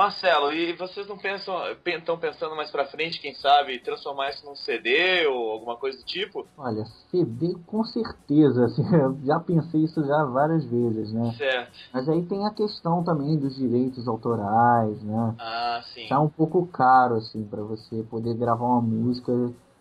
[0.02, 4.56] Marcelo, e vocês não pensam, estão pensando mais pra frente, quem sabe, transformar isso num
[4.56, 6.48] CD ou alguma coisa do tipo?
[6.58, 11.32] Olha, CD com certeza, assim, eu já pensei isso já várias vezes, né?
[11.38, 11.72] Certo.
[11.94, 15.36] Mas aí tem a questão também dos direitos autorais, né?
[15.38, 16.08] Ah, sim.
[16.10, 19.32] Tá um pouco caro, assim, para você poder gravar uma música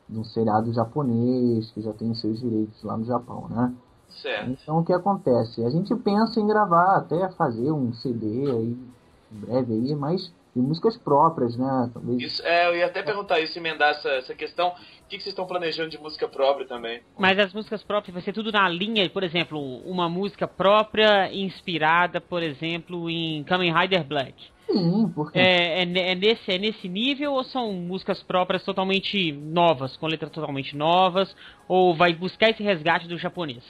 [0.06, 3.74] de um seriado japonês, que já tem os seus direitos lá no Japão, né?
[4.10, 4.50] Certo.
[4.50, 5.64] Então o que acontece?
[5.64, 8.89] A gente pensa em gravar, até fazer um CD aí
[9.32, 11.90] em breve aí, mas de músicas próprias, né?
[11.92, 12.20] Talvez...
[12.20, 14.68] Isso, é, eu ia até perguntar isso, emendar essa, essa questão.
[14.68, 14.74] O
[15.08, 17.00] que, que vocês estão planejando de música própria também?
[17.18, 22.20] Mas as músicas próprias vai ser tudo na linha, por exemplo, uma música própria inspirada,
[22.20, 24.34] por exemplo, em Kamen Rider Black.
[24.66, 25.38] Sim, porque...
[25.38, 30.30] É, é, é, nesse, é nesse nível ou são músicas próprias totalmente novas, com letras
[30.30, 31.34] totalmente novas,
[31.68, 33.64] ou vai buscar esse resgate do japonês?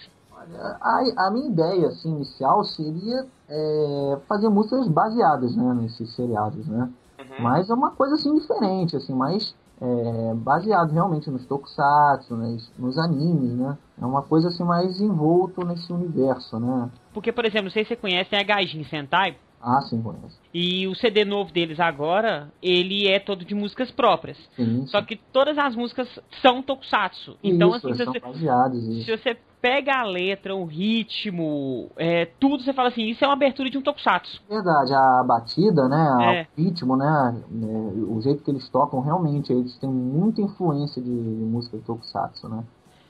[0.80, 6.88] A, a minha ideia assim, inicial seria é, fazer músicas baseadas né, nesses seriados, né?
[7.18, 7.42] Uhum.
[7.44, 12.98] Mas é uma coisa assim diferente, assim, mais é, baseado realmente nos tokusatsu, nos, nos
[12.98, 13.76] animes, né?
[14.00, 16.90] É uma coisa assim mais envolto nesse universo, né?
[17.12, 19.36] Porque, por exemplo, não sei se você conhece a Gaijin Sentai.
[19.62, 20.38] Ah, sim, conheço.
[20.54, 24.38] E o CD novo deles agora, ele é todo de músicas próprias.
[24.56, 24.86] Sim, sim.
[24.86, 26.08] Só que todas as músicas
[26.40, 27.36] são tokusatsu.
[27.42, 32.62] Então, isso, assim, se você, baseados, se você pega a letra, o ritmo, é, tudo,
[32.62, 34.42] você fala assim, isso é uma abertura de um tokusatsu.
[34.48, 36.60] Verdade, a batida, né, É.
[36.60, 41.10] o ritmo, né, né, o jeito que eles tocam, realmente, eles têm muita influência de,
[41.10, 42.64] música de tokusatsu, né?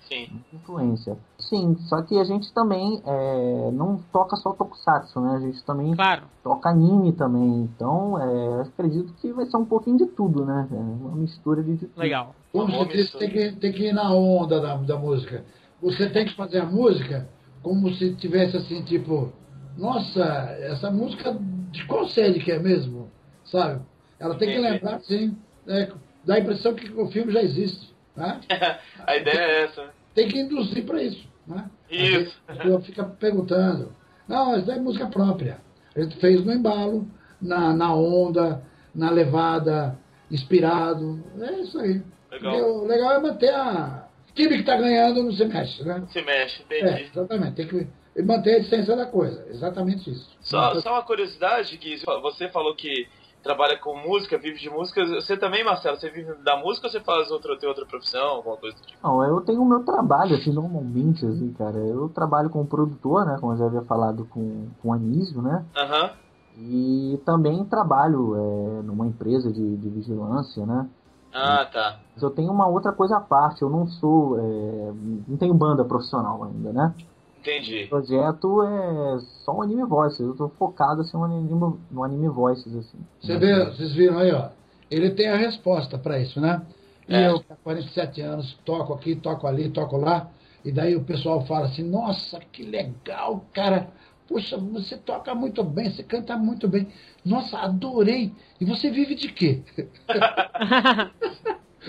[0.08, 0.26] Sim.
[0.28, 1.18] Muita influência.
[1.38, 5.36] Sim, só que a gente também é, não toca só tokusatsu, né?
[5.36, 6.22] A gente também Claro.
[6.42, 7.60] toca anime também.
[7.72, 10.66] Então, é, eu acredito que vai ser um pouquinho de tudo, né?
[10.72, 11.92] É uma mistura de tudo.
[11.96, 12.34] Legal.
[12.52, 15.44] Tem que, tem que ir na onda da, da música.
[15.82, 17.28] Você tem que fazer a música
[17.62, 19.32] como se tivesse assim, tipo,
[19.76, 20.24] nossa,
[20.60, 21.36] essa música
[21.70, 23.10] de qual série que é mesmo?
[23.44, 23.80] Sabe?
[24.18, 25.90] Ela tem que lembrar, assim, é,
[26.24, 27.94] dá a impressão que o filme já existe.
[28.16, 28.40] Né?
[29.06, 29.84] a ideia é essa.
[29.84, 29.90] né?
[30.14, 31.26] Tem que induzir para isso.
[31.46, 31.70] Né?
[31.90, 32.36] Isso.
[32.46, 33.92] A pessoa fica perguntando.
[34.28, 35.58] Não, isso é música própria.
[35.96, 37.08] A gente fez no embalo,
[37.40, 38.62] na, na onda,
[38.94, 39.98] na levada,
[40.30, 41.22] inspirado.
[41.40, 42.02] É isso aí.
[42.30, 42.54] Legal.
[42.60, 44.06] O legal é manter a.
[44.34, 46.04] Time que está ganhando não se mexe, né?
[46.10, 47.10] Se mexe, É, entendi.
[47.10, 47.54] exatamente.
[47.56, 47.88] Tem que
[48.22, 49.44] manter a essência da coisa.
[49.48, 50.28] Exatamente isso.
[50.40, 53.08] Só, só uma curiosidade, Gui, você falou que
[53.42, 55.04] trabalha com música, vive de música.
[55.06, 58.56] Você também, Marcelo, você vive da música ou você faz outra, tem outra profissão, alguma
[58.56, 58.98] coisa do tipo?
[59.02, 61.78] Não, eu tenho o meu trabalho, assim, normalmente, assim, cara.
[61.78, 63.38] Eu trabalho como produtor, né?
[63.40, 65.64] Como eu já havia falado com, com o Anísio, né?
[65.76, 66.10] Aham.
[66.58, 70.86] E também trabalho é, numa empresa de, de vigilância, né?
[71.32, 72.00] Ah, tá.
[72.14, 74.38] Mas eu tenho uma outra coisa à parte, eu não sou.
[74.38, 74.92] é,
[75.28, 76.94] não tenho banda profissional ainda, né?
[77.40, 77.84] Entendi.
[77.84, 82.28] O projeto é só um anime voices, eu tô focado assim, no, anime, no anime
[82.28, 82.98] voices, assim.
[83.20, 84.50] Você vê, vocês viram aí, ó.
[84.90, 86.60] Ele tem a resposta para isso, né?
[87.08, 87.28] E É.
[87.28, 90.28] eu, com 47 anos, toco aqui, toco ali, toco lá.
[90.64, 93.88] E daí o pessoal fala assim, nossa, que legal, cara.
[94.28, 96.88] Poxa, você toca muito bem, você canta muito bem.
[97.24, 98.32] Nossa, adorei.
[98.60, 99.62] E você vive de quê?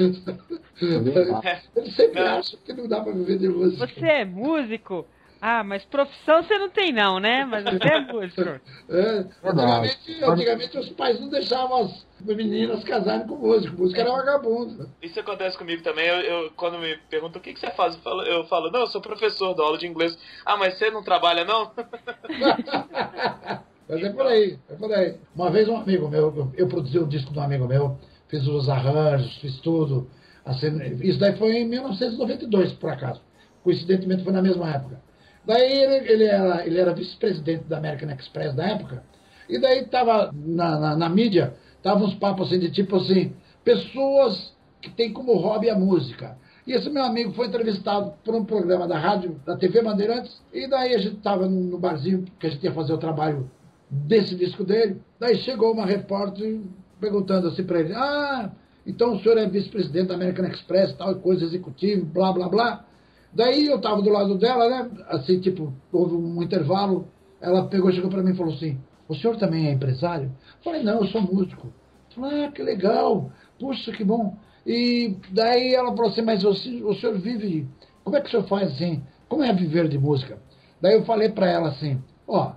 [1.76, 2.40] Ele sempre Não.
[2.40, 3.88] acha que não dá pra viver de música.
[3.88, 5.06] Você é músico?
[5.44, 7.44] Ah, mas profissão você não tem não, né?
[7.46, 8.42] Mas você é músico.
[8.90, 13.78] É, antigamente, antigamente os pais não deixavam as meninas casarem com músico.
[13.78, 14.90] Músico era vagabundo.
[15.02, 16.06] Isso acontece comigo também.
[16.08, 18.82] Eu, eu- quando me perguntam o que, que você faz, eu falo, eu falo, não,
[18.82, 20.18] eu sou professor, dou aula de inglês.
[20.46, 21.72] Ah, mas você não trabalha, não?
[23.92, 25.16] Mas é por aí, é por aí.
[25.36, 27.98] Uma vez um amigo meu, eu, produzi um disco de um amigo meu,
[28.30, 30.10] fiz os arranjos, fiz tudo.
[30.46, 30.70] Assim,
[31.04, 33.20] isso daí foi em 1992, por acaso.
[33.62, 35.02] Coincidentemente foi na mesma época.
[35.46, 39.04] Daí ele, ele era, ele era vice-presidente da American Express na época.
[39.50, 44.56] E daí tava na, na, na mídia, tava uns papos assim de tipo assim, pessoas
[44.82, 46.38] que têm como hobby a música.
[46.66, 50.66] E esse meu amigo foi entrevistado por um programa da rádio, da TV Bandeirantes, e
[50.66, 53.52] daí a gente estava no barzinho, que a gente ia fazer o trabalho
[53.92, 55.02] desse disco dele.
[55.20, 56.62] Daí chegou uma repórter
[57.00, 58.52] perguntando assim para ele: Ah,
[58.88, 62.86] então o senhor é vice-presidente da American Express, tal coisa executivo, blá blá blá.
[63.34, 64.92] Daí eu estava do lado dela, né?
[65.08, 67.08] Assim, tipo, houve um intervalo.
[67.40, 70.26] Ela pegou, chegou para mim e falou assim: O senhor também é empresário?
[70.26, 71.74] Eu falei: Não, eu sou músico.
[72.16, 74.38] Falei: Ah, que legal, puxa, que bom.
[74.66, 77.68] E daí ela falou assim: Mas o, o senhor vive.
[78.04, 79.04] Como é que o senhor faz assim?
[79.28, 80.40] Como é viver de música?
[80.82, 82.54] Daí eu falei para ela assim: Ó,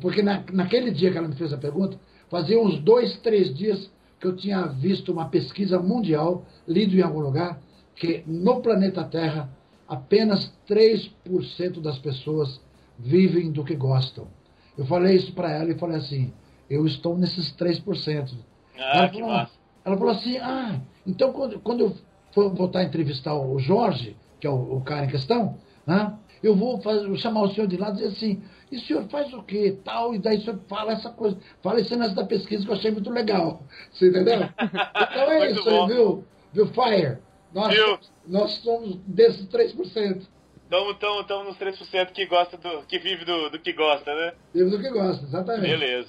[0.00, 3.90] porque na, naquele dia que ela me fez a pergunta, fazia uns dois, três dias
[4.18, 7.60] que eu tinha visto uma pesquisa mundial, lido em algum lugar,
[7.94, 9.50] que no planeta Terra
[9.88, 12.60] apenas 3% das pessoas
[12.98, 14.28] vivem do que gostam.
[14.76, 16.32] Eu falei isso para ela e falei assim:
[16.68, 18.32] eu estou nesses 3%.
[18.76, 19.52] Ah, ela, que falou, massa.
[19.84, 21.94] ela falou assim: ah, então quando, quando eu
[22.32, 25.56] for voltar a entrevistar o Jorge, que é o, o cara em questão,
[25.86, 28.42] né, eu vou fazer, vou chamar o senhor de lá e dizer assim:
[28.74, 29.78] e o senhor faz o quê?
[29.84, 32.74] Tal, e daí o senhor fala essa coisa, fala esse lance da pesquisa que eu
[32.74, 33.62] achei muito legal.
[33.92, 34.40] Você entendeu?
[34.58, 35.82] Então é Muito isso bom.
[35.82, 36.24] aí, viu?
[36.52, 37.18] Viu, Fire?
[37.52, 37.98] Nós, Viu?
[38.26, 40.26] nós somos desses 3%.
[40.68, 42.82] Tamo, tamo, tamo nos 3% que gosta do.
[42.86, 44.32] que vive do, do que gosta, né?
[44.52, 45.68] Vivo do que gosta, exatamente.
[45.68, 46.08] Beleza.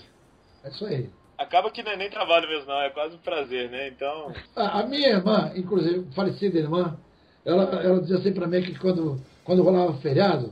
[0.64, 1.10] É isso aí.
[1.38, 3.90] Acaba que não é nem trabalho mesmo, não, é quase um prazer, né?
[3.90, 4.34] Então.
[4.56, 6.98] A, a minha irmã, inclusive, falecida irmã,
[7.44, 10.52] ela, ela dizia assim pra mim que quando, quando rolava feriado,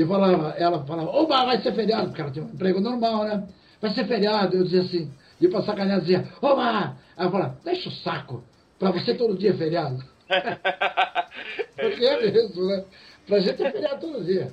[0.00, 3.48] eu falava, ela falava, oba, vai ser feriado, porque ela tinha um emprego normal, né?
[3.80, 4.56] Vai ser feriado.
[4.56, 6.96] Eu dizia assim, e pra sacanear, dizia, oba!
[7.18, 8.44] Eu falava, deixa o saco,
[8.78, 10.02] pra você todo dia é feriado.
[11.76, 12.84] Porque é mesmo, né?
[13.26, 14.52] Pra gente é feriado todo dia.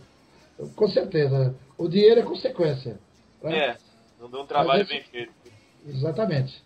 [0.75, 1.55] Com certeza.
[1.77, 2.99] O dinheiro é consequência.
[3.41, 3.57] né?
[3.57, 3.77] É,
[4.19, 5.33] não deu um trabalho Mas bem feito.
[5.85, 6.63] Exatamente.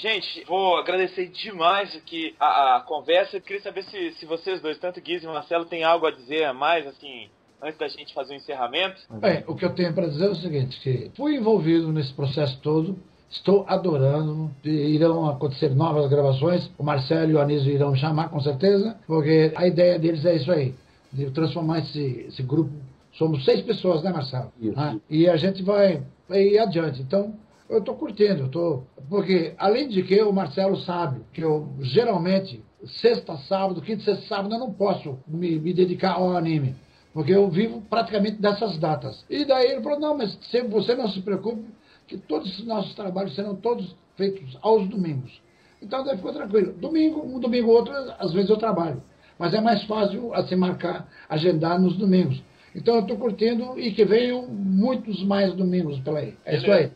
[0.00, 3.36] Gente, vou agradecer demais aqui a, a conversa.
[3.36, 6.44] Eu queria saber se, se vocês dois, tanto Guiz e Marcelo, têm algo a dizer
[6.44, 7.28] a mais, assim,
[7.62, 8.98] antes da gente fazer o encerramento.
[9.10, 12.58] Bem, o que eu tenho para dizer é o seguinte, que fui envolvido nesse processo
[12.62, 12.98] todo,
[13.28, 18.98] estou adorando, irão acontecer novas gravações, o Marcelo e o Anísio irão chamar com certeza,
[19.06, 20.74] porque a ideia deles é isso aí,
[21.12, 22.72] de transformar esse, esse grupo,
[23.12, 24.50] somos seis pessoas, né Marcelo?
[24.58, 24.80] Isso.
[24.80, 27.34] Ah, e a gente vai, vai ir adiante, então
[27.70, 32.62] eu estou curtindo, eu tô, porque além de que o Marcelo sabe que eu geralmente,
[32.84, 36.74] sexta, sábado, quinta, sexta, sábado, eu não posso me, me dedicar ao anime.
[37.12, 39.24] Porque eu vivo praticamente dessas datas.
[39.30, 41.64] E daí ele falou, não, mas se você não se preocupe,
[42.06, 45.40] que todos os nossos trabalhos serão todos feitos aos domingos.
[45.80, 46.72] Então daí ficou tranquilo.
[46.72, 49.00] Domingo, um domingo ou outro, às vezes eu trabalho.
[49.38, 52.42] Mas é mais fácil assim marcar, agendar nos domingos.
[52.74, 56.34] Então eu estou curtindo e que venham muitos mais domingos pela aí.
[56.44, 56.90] É isso aí.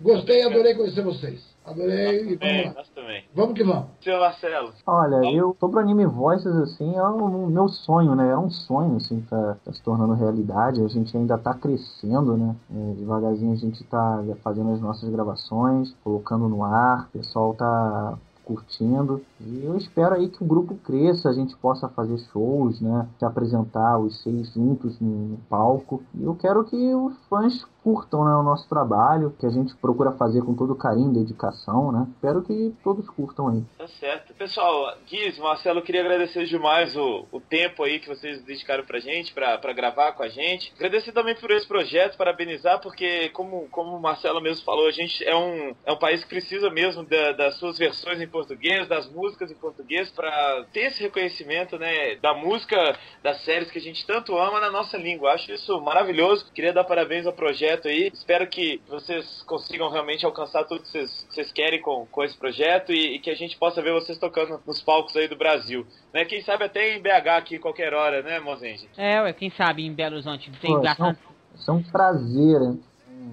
[0.00, 1.54] Gostei, adorei conhecer vocês.
[1.64, 2.74] Adorei e vamos Bem, lá.
[2.74, 3.24] nós também.
[3.34, 3.86] Vamos que vamos.
[4.02, 4.72] Seu Marcelo.
[4.86, 8.28] Olha, eu sobre o Anime Voices, assim, é o meu sonho, né?
[8.28, 10.84] É um sonho, assim, tá, tá se tornando realidade.
[10.84, 12.54] A gente ainda tá crescendo, né?
[12.70, 18.18] É, devagarzinho a gente tá fazendo as nossas gravações, colocando no ar, o pessoal tá
[18.44, 19.22] curtindo.
[19.46, 23.08] E eu espero aí que o grupo cresça, a gente possa fazer shows, né?
[23.18, 26.02] Se apresentar os seis juntos no, palco.
[26.14, 30.12] E eu quero que os fãs curtam né, o nosso trabalho, que a gente procura
[30.12, 32.06] fazer com todo carinho, dedicação, né?
[32.14, 33.62] Espero que todos curtam aí.
[33.76, 34.32] Tá certo.
[34.34, 39.34] Pessoal, Guiz, Marcelo, queria agradecer demais o, o tempo aí que vocês dedicaram pra gente,
[39.34, 40.72] pra, pra gravar com a gente.
[40.76, 45.22] Agradecer também por esse projeto, parabenizar, porque, como, como o Marcelo mesmo falou, a gente
[45.22, 49.10] é um, é um país que precisa mesmo da- das suas versões em português, das
[49.10, 52.76] músicas em português, pra ter esse reconhecimento, né, da música,
[53.22, 55.32] das séries que a gente tanto ama na nossa língua.
[55.32, 56.46] Acho isso maravilhoso.
[56.52, 58.10] Queria dar parabéns ao projeto projeto aí.
[58.12, 62.36] Espero que vocês consigam realmente alcançar tudo que vocês, que vocês querem com, com esse
[62.36, 65.86] projeto e, e, que a gente possa ver vocês tocando nos palcos aí do Brasil.
[66.12, 66.24] Né?
[66.24, 68.88] Quem sabe até em BH aqui qualquer hora, né, Mozende?
[68.96, 70.50] É, ué, quem sabe em Belo Horizonte.
[70.60, 71.20] Tem Pô, bastante.
[71.54, 72.82] Isso é um prazer, hein?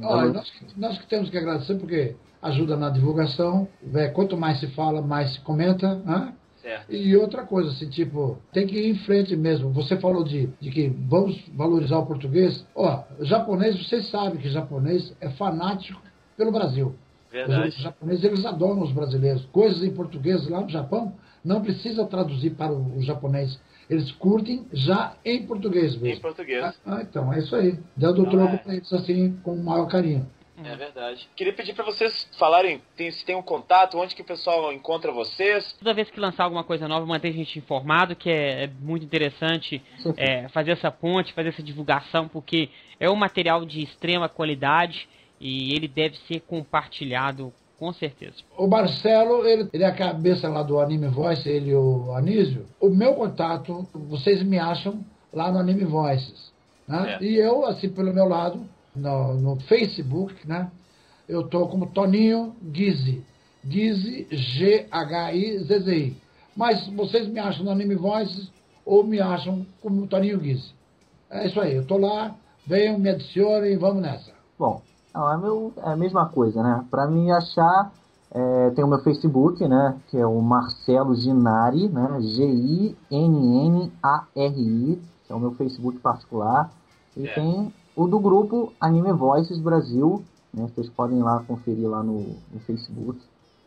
[0.03, 3.67] Olha, nós, nós que temos que agradecer porque ajuda na divulgação.
[4.13, 5.95] Quanto mais se fala, mais se comenta.
[5.95, 6.33] Né?
[6.61, 6.93] Certo.
[6.93, 9.71] E outra coisa, assim, tipo, tem que ir em frente mesmo.
[9.71, 12.65] Você falou de, de que vamos valorizar o português.
[12.75, 16.01] Ó, japonês, vocês sabem que japonês é fanático
[16.37, 16.95] pelo Brasil.
[17.31, 17.69] Verdade.
[17.69, 19.45] Os japoneses, eles adoram os brasileiros.
[19.51, 21.13] Coisas em português lá no Japão,
[21.43, 23.59] não precisa traduzir para o, o japonês.
[23.89, 26.17] Eles curtem já em português mesmo.
[26.17, 26.73] Em português.
[26.85, 27.79] Ah, então, é isso aí.
[27.95, 28.57] Dando o Não, troco é.
[28.57, 30.27] para eles assim, com o maior carinho.
[30.69, 31.27] É verdade.
[31.35, 35.11] Queria pedir para vocês falarem tem, se tem um contato, onde que o pessoal encontra
[35.11, 35.73] vocês.
[35.73, 39.05] Toda vez que lançar alguma coisa nova, manter a gente informado, que é, é muito
[39.05, 39.81] interessante
[40.17, 45.07] é, fazer essa ponte, fazer essa divulgação, porque é um material de extrema qualidade
[45.39, 48.35] e ele deve ser compartilhado com certeza.
[48.55, 52.67] O Marcelo, ele, ele é a cabeça lá do Anime Voice, ele e o Anísio.
[52.79, 55.03] O meu contato, vocês me acham
[55.33, 56.51] lá no Anime Voices.
[56.87, 57.17] Né?
[57.19, 57.23] É.
[57.23, 58.63] E eu, assim, pelo meu lado,
[58.95, 60.69] no, no Facebook, né?
[61.27, 63.23] Eu tô como Toninho Gizzi.
[63.63, 66.17] Gizzi, G-H-I-Z-Z-I.
[66.55, 68.51] Mas vocês me acham no Anime Voices
[68.85, 70.73] ou me acham como Toninho Gizzi.
[71.29, 72.35] É isso aí, eu tô lá,
[72.67, 74.31] venham, me adicionem, vamos nessa.
[74.59, 74.81] Bom,
[75.13, 76.85] não, é, meu, é a mesma coisa, né?
[76.91, 77.91] Pra me achar,
[78.33, 79.97] é, tem o meu Facebook, né?
[80.09, 82.17] Que é o Marcelo Ginari, né?
[83.61, 86.71] G-I-N-N-A-R-I, que é o meu Facebook particular.
[87.15, 87.33] E É.
[87.33, 90.23] tem o do grupo Anime Voices Brasil,
[90.53, 90.69] né?
[90.73, 93.19] Vocês podem ir lá conferir lá no, no Facebook.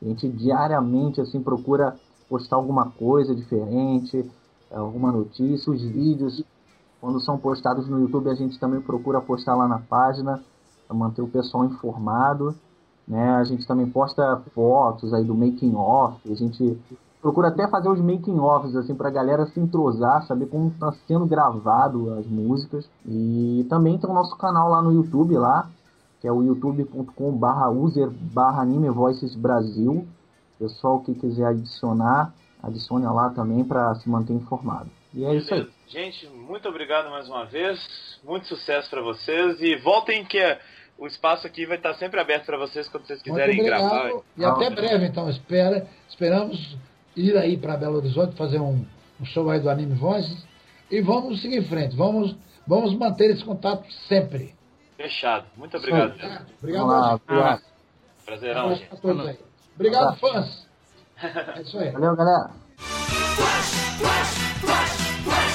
[0.03, 1.97] A gente diariamente, assim, procura
[2.29, 4.29] postar alguma coisa diferente,
[4.71, 6.43] alguma notícia, os vídeos
[7.05, 10.43] quando são postados no YouTube, a gente também procura postar lá na página
[10.89, 12.55] para manter o pessoal informado.
[13.07, 13.35] Né?
[13.35, 16.19] A gente também posta fotos aí do making off.
[16.33, 16.81] A gente
[17.25, 20.93] procura até fazer os making offs assim para a galera se entrosar, saber como está
[21.09, 22.87] sendo gravado as músicas.
[23.07, 25.71] E também tem o nosso canal lá no YouTube lá,
[26.21, 30.07] que é o youtube.com/user/anime voices Brasil.
[30.59, 34.91] Pessoal que quiser adicionar, adicione lá também para se manter informado.
[35.15, 35.67] E é isso aí.
[35.89, 37.81] Gente, muito obrigado mais uma vez.
[38.23, 39.63] Muito sucesso para vocês.
[39.63, 40.61] E voltem que é-
[40.99, 44.13] o espaço aqui vai estar sempre aberto para vocês quando vocês quiserem gravar.
[44.37, 45.31] E até breve, então.
[45.31, 46.77] Espera, esperamos
[47.17, 48.85] ir aí para Belo Horizonte fazer um,
[49.21, 50.45] um show aí do Anime Voices.
[50.91, 51.97] E vamos seguir em frente.
[51.97, 52.37] Vamos,
[52.67, 54.55] vamos manter esse contato sempre.
[54.97, 55.47] Fechado.
[55.57, 56.17] Muito obrigado.
[56.17, 56.47] Mesmo.
[56.59, 57.63] Obrigado Vamos lá, a obrigado.
[58.25, 59.01] Prazerão, gente.
[59.01, 59.39] todos aí.
[59.75, 60.67] Obrigado, fãs.
[61.57, 61.91] É isso aí.
[61.91, 62.51] Valeu, galera.
[62.77, 64.39] Flash, flash,
[65.25, 65.54] flash.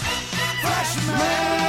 [0.00, 1.63] Fresh man.